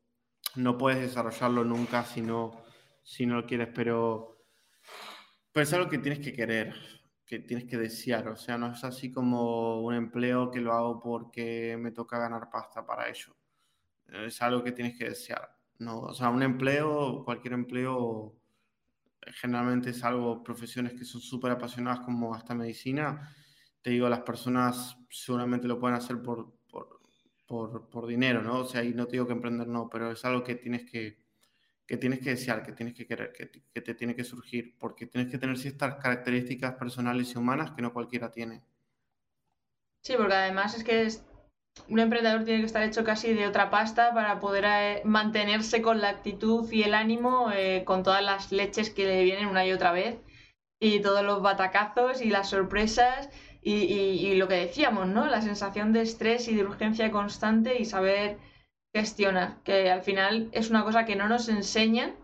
[0.56, 2.64] no puedes desarrollarlo nunca si no,
[3.04, 4.42] si no lo quieres, pero,
[5.52, 6.74] pero es algo que tienes que querer,
[7.26, 11.02] que tienes que desear, o sea, no es así como un empleo que lo hago
[11.02, 13.36] porque me toca ganar pasta para ello,
[14.08, 15.56] es algo que tienes que desear.
[15.80, 18.36] No, o sea, un empleo, cualquier empleo
[19.34, 23.36] generalmente es algo, profesiones que son súper apasionadas como hasta medicina,
[23.82, 26.54] te digo, las personas seguramente lo pueden hacer por,
[27.48, 28.60] por, por, dinero, ¿no?
[28.62, 31.25] O sea, y no te digo que emprender no, pero es algo que tienes que,
[31.88, 35.32] que tienes que desear, que tienes que querer, que, te tiene que surgir, porque tienes
[35.32, 38.62] que tener ciertas características personales y humanas que no cualquiera tiene.
[40.04, 41.08] Sí, porque además es que
[41.90, 46.02] un emprendedor tiene que estar hecho casi de otra pasta para poder eh, mantenerse con
[46.02, 49.72] la actitud y el ánimo eh, con todas las leches que le vienen una y
[49.72, 50.18] otra vez
[50.80, 53.30] y todos los batacazos y las sorpresas
[53.68, 55.26] y, lo que decíamos, ¿no?
[55.26, 58.38] La sensación de estrés y de urgencia constante y saber
[58.96, 62.16] gestionar, que al final es una cosa que no nos enseñan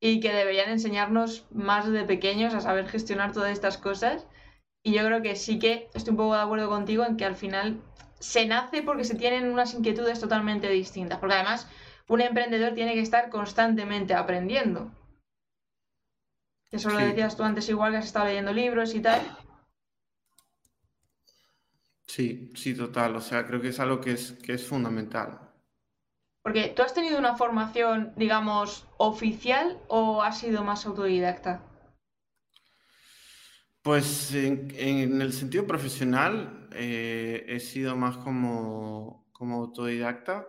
[0.00, 4.26] y que deberían enseñarnos más de pequeños a saber gestionar todas estas cosas.
[4.82, 7.36] Y yo creo que sí que estoy un poco de acuerdo contigo en que al
[7.36, 7.80] final
[8.18, 11.68] se nace porque se tienen unas inquietudes totalmente distintas, porque además
[12.08, 14.90] un emprendedor tiene que estar constantemente aprendiendo.
[16.72, 19.20] Eso lo decías tú antes igual que has estado leyendo libros y tal.
[22.08, 23.14] Sí, sí, total.
[23.14, 25.49] O sea, creo que es algo que es, que es fundamental.
[26.42, 31.62] Porque tú has tenido una formación, digamos, oficial o has sido más autodidacta?
[33.82, 40.46] Pues en, el sentido profesional eh, he sido más como, como autodidacta.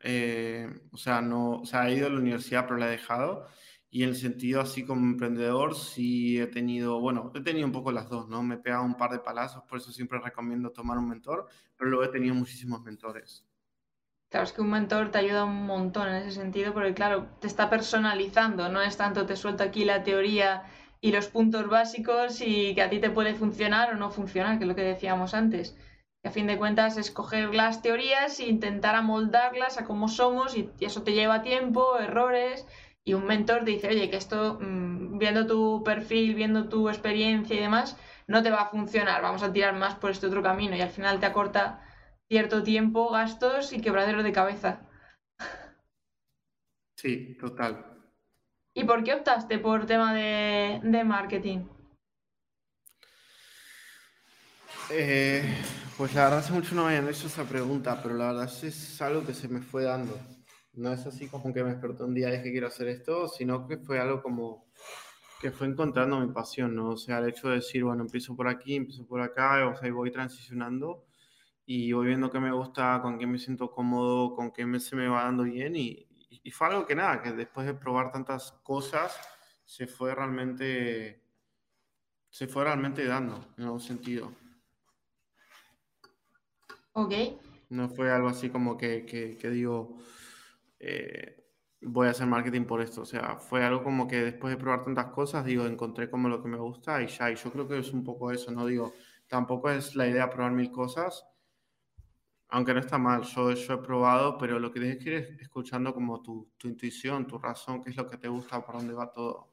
[0.00, 3.46] Eh, o sea, no, o sea, he ido a la universidad pero la he dejado.
[3.90, 7.90] Y en el sentido así como emprendedor sí he tenido, bueno, he tenido un poco
[7.92, 8.42] las dos, ¿no?
[8.42, 11.90] Me he pegado un par de palazos, por eso siempre recomiendo tomar un mentor, pero
[11.90, 13.47] luego he tenido muchísimos mentores.
[14.30, 17.46] Claro, es que un mentor te ayuda un montón en ese sentido, porque claro, te
[17.46, 20.64] está personalizando, no es tanto te suelto aquí la teoría
[21.00, 24.64] y los puntos básicos y que a ti te puede funcionar o no funcionar, que
[24.64, 25.76] es lo que decíamos antes.
[26.24, 31.02] A fin de cuentas escoger las teorías e intentar amoldarlas a cómo somos y, eso
[31.02, 32.66] te lleva tiempo, errores
[33.04, 37.56] y un mentor te dice, oye, que esto, mm, viendo tu perfil, viendo tu experiencia
[37.56, 40.76] y demás, no te va a funcionar, vamos a tirar más por este otro camino
[40.76, 41.80] y al final te acorta
[42.28, 44.80] cierto tiempo, gastos y quebradero de cabeza.
[46.96, 47.84] Sí, total.
[48.74, 51.60] ¿Y por qué optaste por tema de, marketing?
[54.90, 55.42] Eh,
[55.96, 59.02] pues la verdad hace mucho no me habían hecho esa pregunta, pero la verdad es
[59.02, 60.18] algo que se me fue dando.
[60.74, 63.66] No es así como que me despertó un día y que quiero hacer esto, sino
[63.66, 64.68] que fue algo como
[65.40, 66.90] que fue encontrando mi pasión, ¿no?
[66.90, 69.88] O sea, el hecho de decir, bueno, empiezo por aquí, empiezo por acá, o sea,
[69.88, 71.07] y voy transicionando
[71.70, 74.96] y voy viendo qué me gusta, con qué me siento cómodo, con qué me, se
[74.96, 76.08] me va dando bien y,
[76.42, 79.14] y fue algo que nada, que después de probar tantas cosas,
[79.66, 81.22] se fue realmente,
[82.30, 84.32] se fue realmente dando, en algún sentido.
[86.94, 87.12] Ok.
[87.68, 89.98] No fue algo así como que, que, digo,
[90.80, 91.52] eh,
[91.82, 93.02] voy a hacer marketing por esto.
[93.02, 96.42] O sea, fue algo como que después de probar tantas cosas, digo, encontré como lo
[96.42, 97.30] que me gusta y ya.
[97.30, 98.64] Y yo creo que es un poco eso, ¿no?
[98.64, 98.94] Digo,
[99.26, 101.27] tampoco es la idea probar mil cosas,
[102.48, 105.92] aunque no está mal, yo, he probado, pero lo que tienes que ir es escuchando
[105.92, 109.12] como tu, tu intuición, tu razón, qué es lo que te gusta, por dónde va
[109.12, 109.50] todo.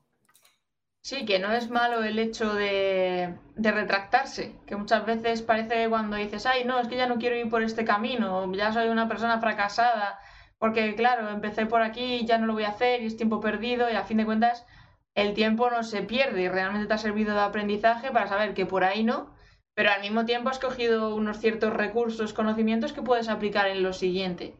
[1.05, 6.47] Sí, que no es malo el hecho de, retractarse, que muchas veces parece cuando dices,
[6.47, 9.39] ay, no, es que ya no quiero ir por este camino, ya soy una persona
[9.39, 10.17] fracasada,
[10.57, 13.87] porque claro, empecé por aquí, ya no lo voy a hacer y es tiempo perdido
[13.91, 14.65] y a fin de cuentas
[15.13, 18.65] el tiempo no se pierde y realmente te ha servido de aprendizaje para saber que
[18.65, 19.34] por ahí no
[19.75, 23.93] pero al mismo tiempo has cogido unos ciertos recursos, conocimientos que puedes aplicar en lo
[23.93, 24.55] siguiente.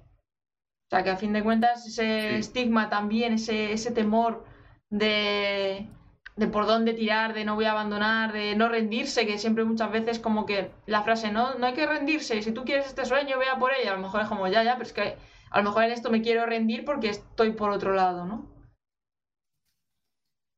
[0.87, 4.45] O sea, que a fin de cuentas ese estigma también, ese, ese temor
[4.89, 5.87] de,
[6.35, 9.91] de por dónde tirar, de no voy a abandonar, de no rendirse, que siempre muchas
[9.91, 13.39] veces como que la frase no, no hay que rendirse, si tú quieres este sueño,
[13.39, 15.15] vea por ella, a lo mejor es como ya, ya, pero es que
[15.49, 18.53] a lo mejor en esto me quiero rendir porque estoy por otro lado, ¿no?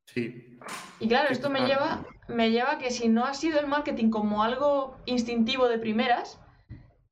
[0.06, 0.58] Sí.
[0.98, 4.10] Y claro, esto me lleva, me lleva a que si no ha sido el marketing
[4.10, 6.40] como algo instintivo de primeras,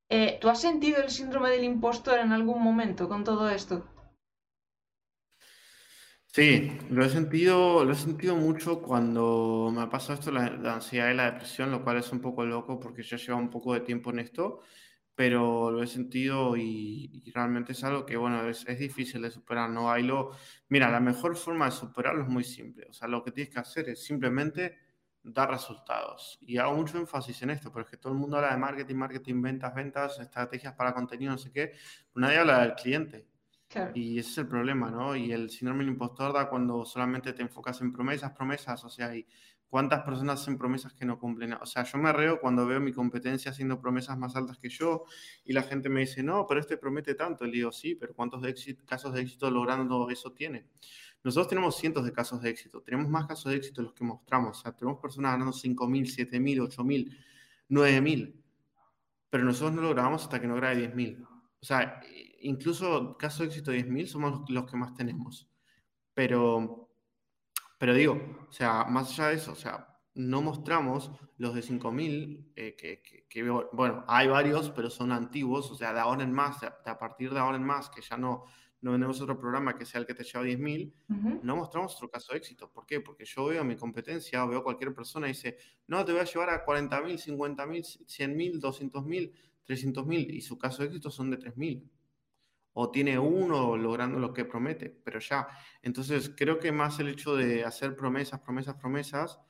[0.08, 3.86] eh, ¿tú has sentido el síndrome del impostor en algún momento con todo esto?
[6.26, 10.74] Sí, lo he sentido, lo he sentido mucho cuando me ha pasado esto, la, la
[10.74, 13.72] ansiedad y la depresión, lo cual es un poco loco porque ya lleva un poco
[13.72, 14.60] de tiempo en esto,
[15.14, 19.70] pero lo he sentido y, realmente es algo que, bueno, es, es, difícil de superar,
[19.70, 19.90] ¿no?
[19.90, 20.32] Hay lo,
[20.68, 23.60] mira, la mejor forma de superarlo es muy simple, o sea, lo que tienes que
[23.60, 24.85] hacer es simplemente
[25.26, 26.38] dar resultados.
[26.40, 29.74] Y hago mucho énfasis en esto, porque todo el mundo habla de marketing, marketing, ventas,
[29.74, 31.72] ventas, estrategias para contenido, no sé qué,
[32.14, 33.26] nadie habla del cliente.
[33.94, 35.16] Y ese es el problema, ¿no?
[35.16, 39.08] Y el síndrome del impostor da cuando solamente te enfocas en promesas, promesas, o sea,
[39.08, 39.26] hay
[39.68, 41.54] cuántas personas hacen promesas que no cumplen.
[41.54, 45.04] O sea, yo me arreo cuando veo mi competencia haciendo promesas más altas que yo
[45.44, 47.44] y la gente me dice, no, pero este promete tanto.
[47.44, 48.54] Le digo, sí, pero ¿cuántos de
[48.86, 50.68] casos de éxito logrando eso tiene?
[51.26, 54.04] Nosotros tenemos cientos de casos de éxito, tenemos más casos de éxito de los que
[54.04, 54.60] mostramos.
[54.60, 57.16] O sea, tenemos personas ganando 5.000, 7.000, 8.000,
[57.68, 58.44] 9.000,
[59.28, 61.26] pero nosotros no lo grabamos hasta que no grabe 10.000.
[61.26, 62.00] O sea,
[62.42, 65.50] incluso casos de éxito de 10.000 somos los que más tenemos.
[66.14, 66.90] Pero,
[67.76, 72.52] pero digo, o sea, más allá de eso, o sea, no mostramos los de 5000,
[72.54, 76.60] eh, que, que, bueno, hay varios, pero son antiguos, o sea, de ahora en más,
[76.60, 78.44] de, a partir de ahora en más, que ya no,
[78.80, 82.32] no tenemos otro programa que sea el que te lleva 10.000, no mostramos otro caso
[82.32, 82.70] de éxito.
[82.70, 83.00] ¿Por qué?
[83.00, 85.56] Porque yo veo mi competencia, veo cualquier persona y dice,
[85.86, 89.32] no, te voy a llevar a 40.000, 50.000, 100.000, 200.000,
[89.66, 91.88] 300.000, y su caso de éxito son de 3.000
[92.78, 95.48] o tiene uno logrando lo que promete, pero ya.
[95.80, 99.40] Entonces, creo que más el hecho de hacer promesas, promesas, promesas,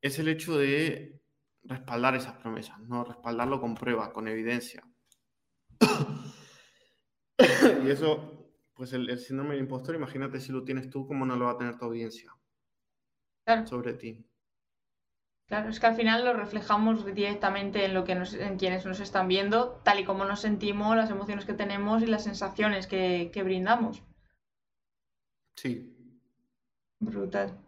[0.00, 1.22] es el hecho de
[1.62, 4.82] respaldar esas promesas, no respaldarlo con prueba, con evidencia.
[7.84, 8.39] y eso,
[8.80, 11.58] pues el, síndrome del impostor, imagínate si lo tienes tú, ¿cómo no lo va a
[11.58, 12.34] tener tu audiencia
[13.66, 14.24] sobre ti?
[15.48, 19.28] Claro, es que al final lo reflejamos directamente en lo que en quienes nos están
[19.28, 24.02] viendo, tal y como nos sentimos, las emociones que tenemos y las sensaciones que, brindamos.
[25.56, 25.94] Sí.
[27.00, 27.58] Brutal.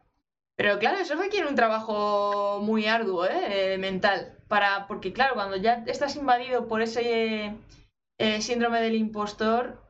[0.57, 3.77] Pero claro, eso requiere un trabajo muy arduo, ¿eh?
[3.77, 4.39] mental.
[4.49, 7.55] Para, porque claro, cuando ya estás invadido por ese
[8.17, 9.82] eh, síndrome del impostor,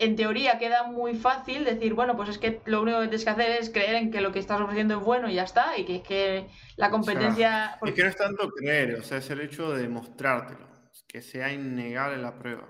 [0.00, 3.30] en teoría queda muy fácil decir, bueno, pues es que lo único que tienes que
[3.30, 5.84] hacer es creer en que lo que estás ofreciendo es bueno y ya está, y
[5.84, 7.78] que, que la competencia...
[7.84, 10.66] Es que no es tanto creer, o sea, es el hecho de demostrártelo,
[11.06, 12.66] que sea innegable la prueba.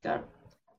[0.00, 0.26] Claro.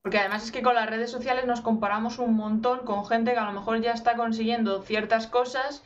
[0.02, 3.39] Porque además es que con las redes sociales nos comparamos un montón con gente que
[3.39, 5.84] a lo mejor ya está consiguiendo ciertas cosas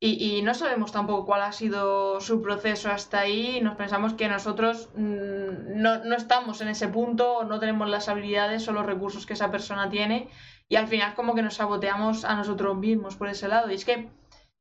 [0.00, 3.60] y, no sabemos tampoco cuál ha sido su proceso hasta ahí.
[3.62, 8.68] Nos pensamos que nosotros mm, no, no, estamos en ese punto, no tenemos las habilidades
[8.68, 10.28] o los recursos que esa persona tiene.
[10.68, 13.70] Y al final como que nos saboteamos a nosotros mismos por ese lado.
[13.70, 14.10] Y es que,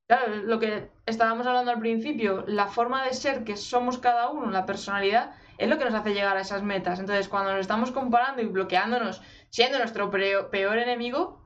[0.08, 4.50] claro, lo que estábamos hablando al principio, la forma de ser que somos cada uno,
[4.50, 7.00] la personalidad, es lo que nos hace llegar a esas metas.
[7.00, 11.42] Entonces, cuando nos estamos comparando y bloqueándonos, siendo nuestro peor enemigo,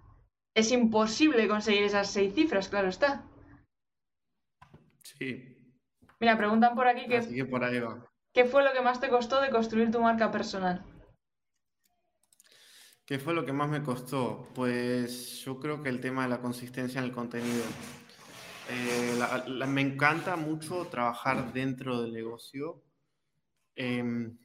[0.55, 3.26] es imposible conseguir esas seis cifras, claro está.
[5.15, 5.55] Sí.
[6.19, 8.03] Mira, preguntan por aquí que, Así que por ahí va.
[8.33, 10.83] ¿qué fue lo que más te costó de construir tu marca personal?
[13.05, 14.49] ¿Qué fue lo que más me costó?
[14.53, 17.63] Pues yo creo que el tema de la consistencia en el contenido.
[18.69, 22.83] Eh, me encanta mucho trabajar dentro del negocio,
[23.75, 24.37] em,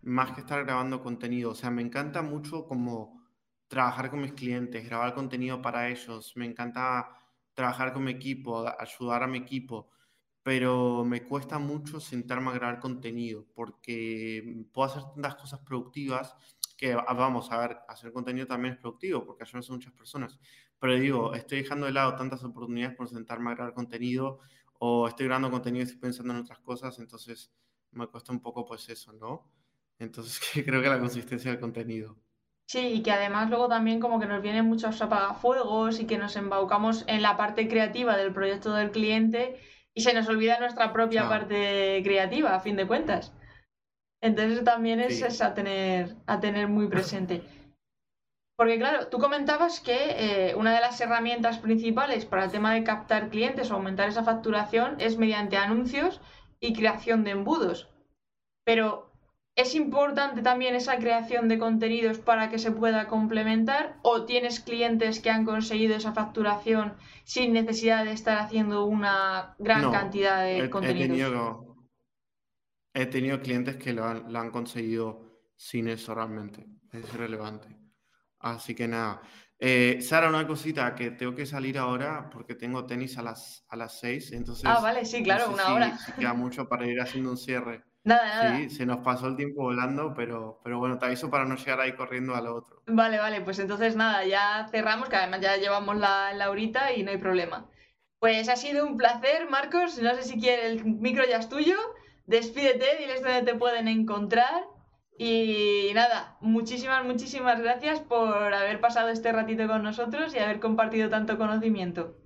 [0.00, 1.50] más que estar grabando contenido.
[1.50, 3.22] O sea, me encanta mucho como
[3.68, 6.32] trabajar con mis clientes, grabar contenido para ellos.
[6.36, 7.10] Me encanta
[7.56, 9.90] trabajar con mi equipo, ayudar a mi equipo,
[10.42, 16.36] pero me cuesta mucho sentarme a grabar contenido porque puedo hacer tantas cosas productivas
[16.76, 20.38] que ah, vamos a ver, hacer contenido también es productivo porque ayudas a muchas personas.
[20.78, 24.40] Pero digo, estoy dejando de lado tantas oportunidades por sentarme a grabar contenido
[24.78, 27.52] o estoy grabando contenido y estoy pensando en otras cosas, entonces
[27.92, 29.50] me cuesta un poco pues eso, ¿no?
[29.98, 32.18] Entonces creo que la consistencia del contenido.
[32.68, 36.34] Sí, y que además luego también como que nos vienen muchos apagafuegos y que nos
[36.34, 39.60] embaucamos en la parte creativa del proyecto del cliente
[39.94, 43.32] y se nos olvida nuestra propia parte creativa, a fin de cuentas.
[44.20, 47.42] Entonces también es, a, tener, a tener muy presente.
[48.56, 52.82] Porque claro, tú comentabas que eh, una de las herramientas principales para el tema de
[52.82, 56.20] captar clientes o aumentar esa facturación es mediante anuncios
[56.58, 57.88] y creación de embudos.
[58.64, 59.12] Pero
[59.56, 63.98] ¿es importante también esa creación de contenidos para que se pueda complementar?
[64.02, 66.94] ¿O tienes clientes que han conseguido esa facturación
[67.24, 71.64] sin necesidad de estar haciendo una gran cantidad de contenidos?
[72.92, 76.66] He tenido, clientes que lo han, conseguido sin eso realmente.
[76.92, 77.68] Es relevante.
[78.38, 79.20] Así que nada.
[79.58, 83.76] Eh, Sara, una cosita, que tengo que salir ahora porque tengo tenis a las, a
[83.76, 84.64] las seis, entonces...
[84.66, 85.98] Ah, vale, sí, claro, una hora.
[86.18, 87.82] queda mucho para ir haciendo un cierre.
[88.06, 88.56] Nada, nada.
[88.56, 91.80] Sí, se nos pasó el tiempo volando, pero, pero bueno, te aviso para no llegar
[91.80, 92.80] ahí corriendo a lo otro.
[92.86, 97.02] Vale, vale, pues entonces nada, ya cerramos, que además ya llevamos la, la horita y
[97.02, 97.68] no hay problema.
[98.20, 99.98] Pues ha sido un placer, Marcos.
[99.98, 101.76] No sé si quieres, el micro ya es tuyo.
[102.26, 104.64] Despídete, diles dónde te pueden encontrar.
[105.18, 111.08] Y nada, muchísimas, muchísimas gracias por haber pasado este ratito con nosotros y haber compartido
[111.08, 112.16] tanto conocimiento.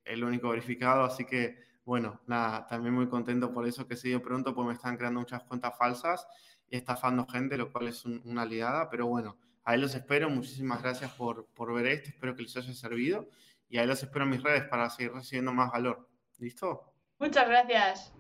[0.05, 4.23] el único verificado, así que, bueno, nada, también muy contento por eso que se dio
[4.23, 6.27] pronto, pues me están creando muchas cuentas falsas
[6.69, 10.31] y estafando gente, lo cual es una aliada, pero bueno, ahí los espero.
[10.31, 13.29] Muchísimas gracias por, por ver esto, espero que les haya servido
[13.69, 16.09] y ahí los espero en mis redes para seguir recibiendo más valor.
[16.39, 16.95] ¿Listo?
[17.19, 18.14] Muchas gracias.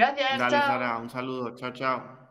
[0.00, 0.38] Gracias.
[0.38, 1.54] Dale, Sara, un saludo.
[1.56, 2.29] Chao, chao.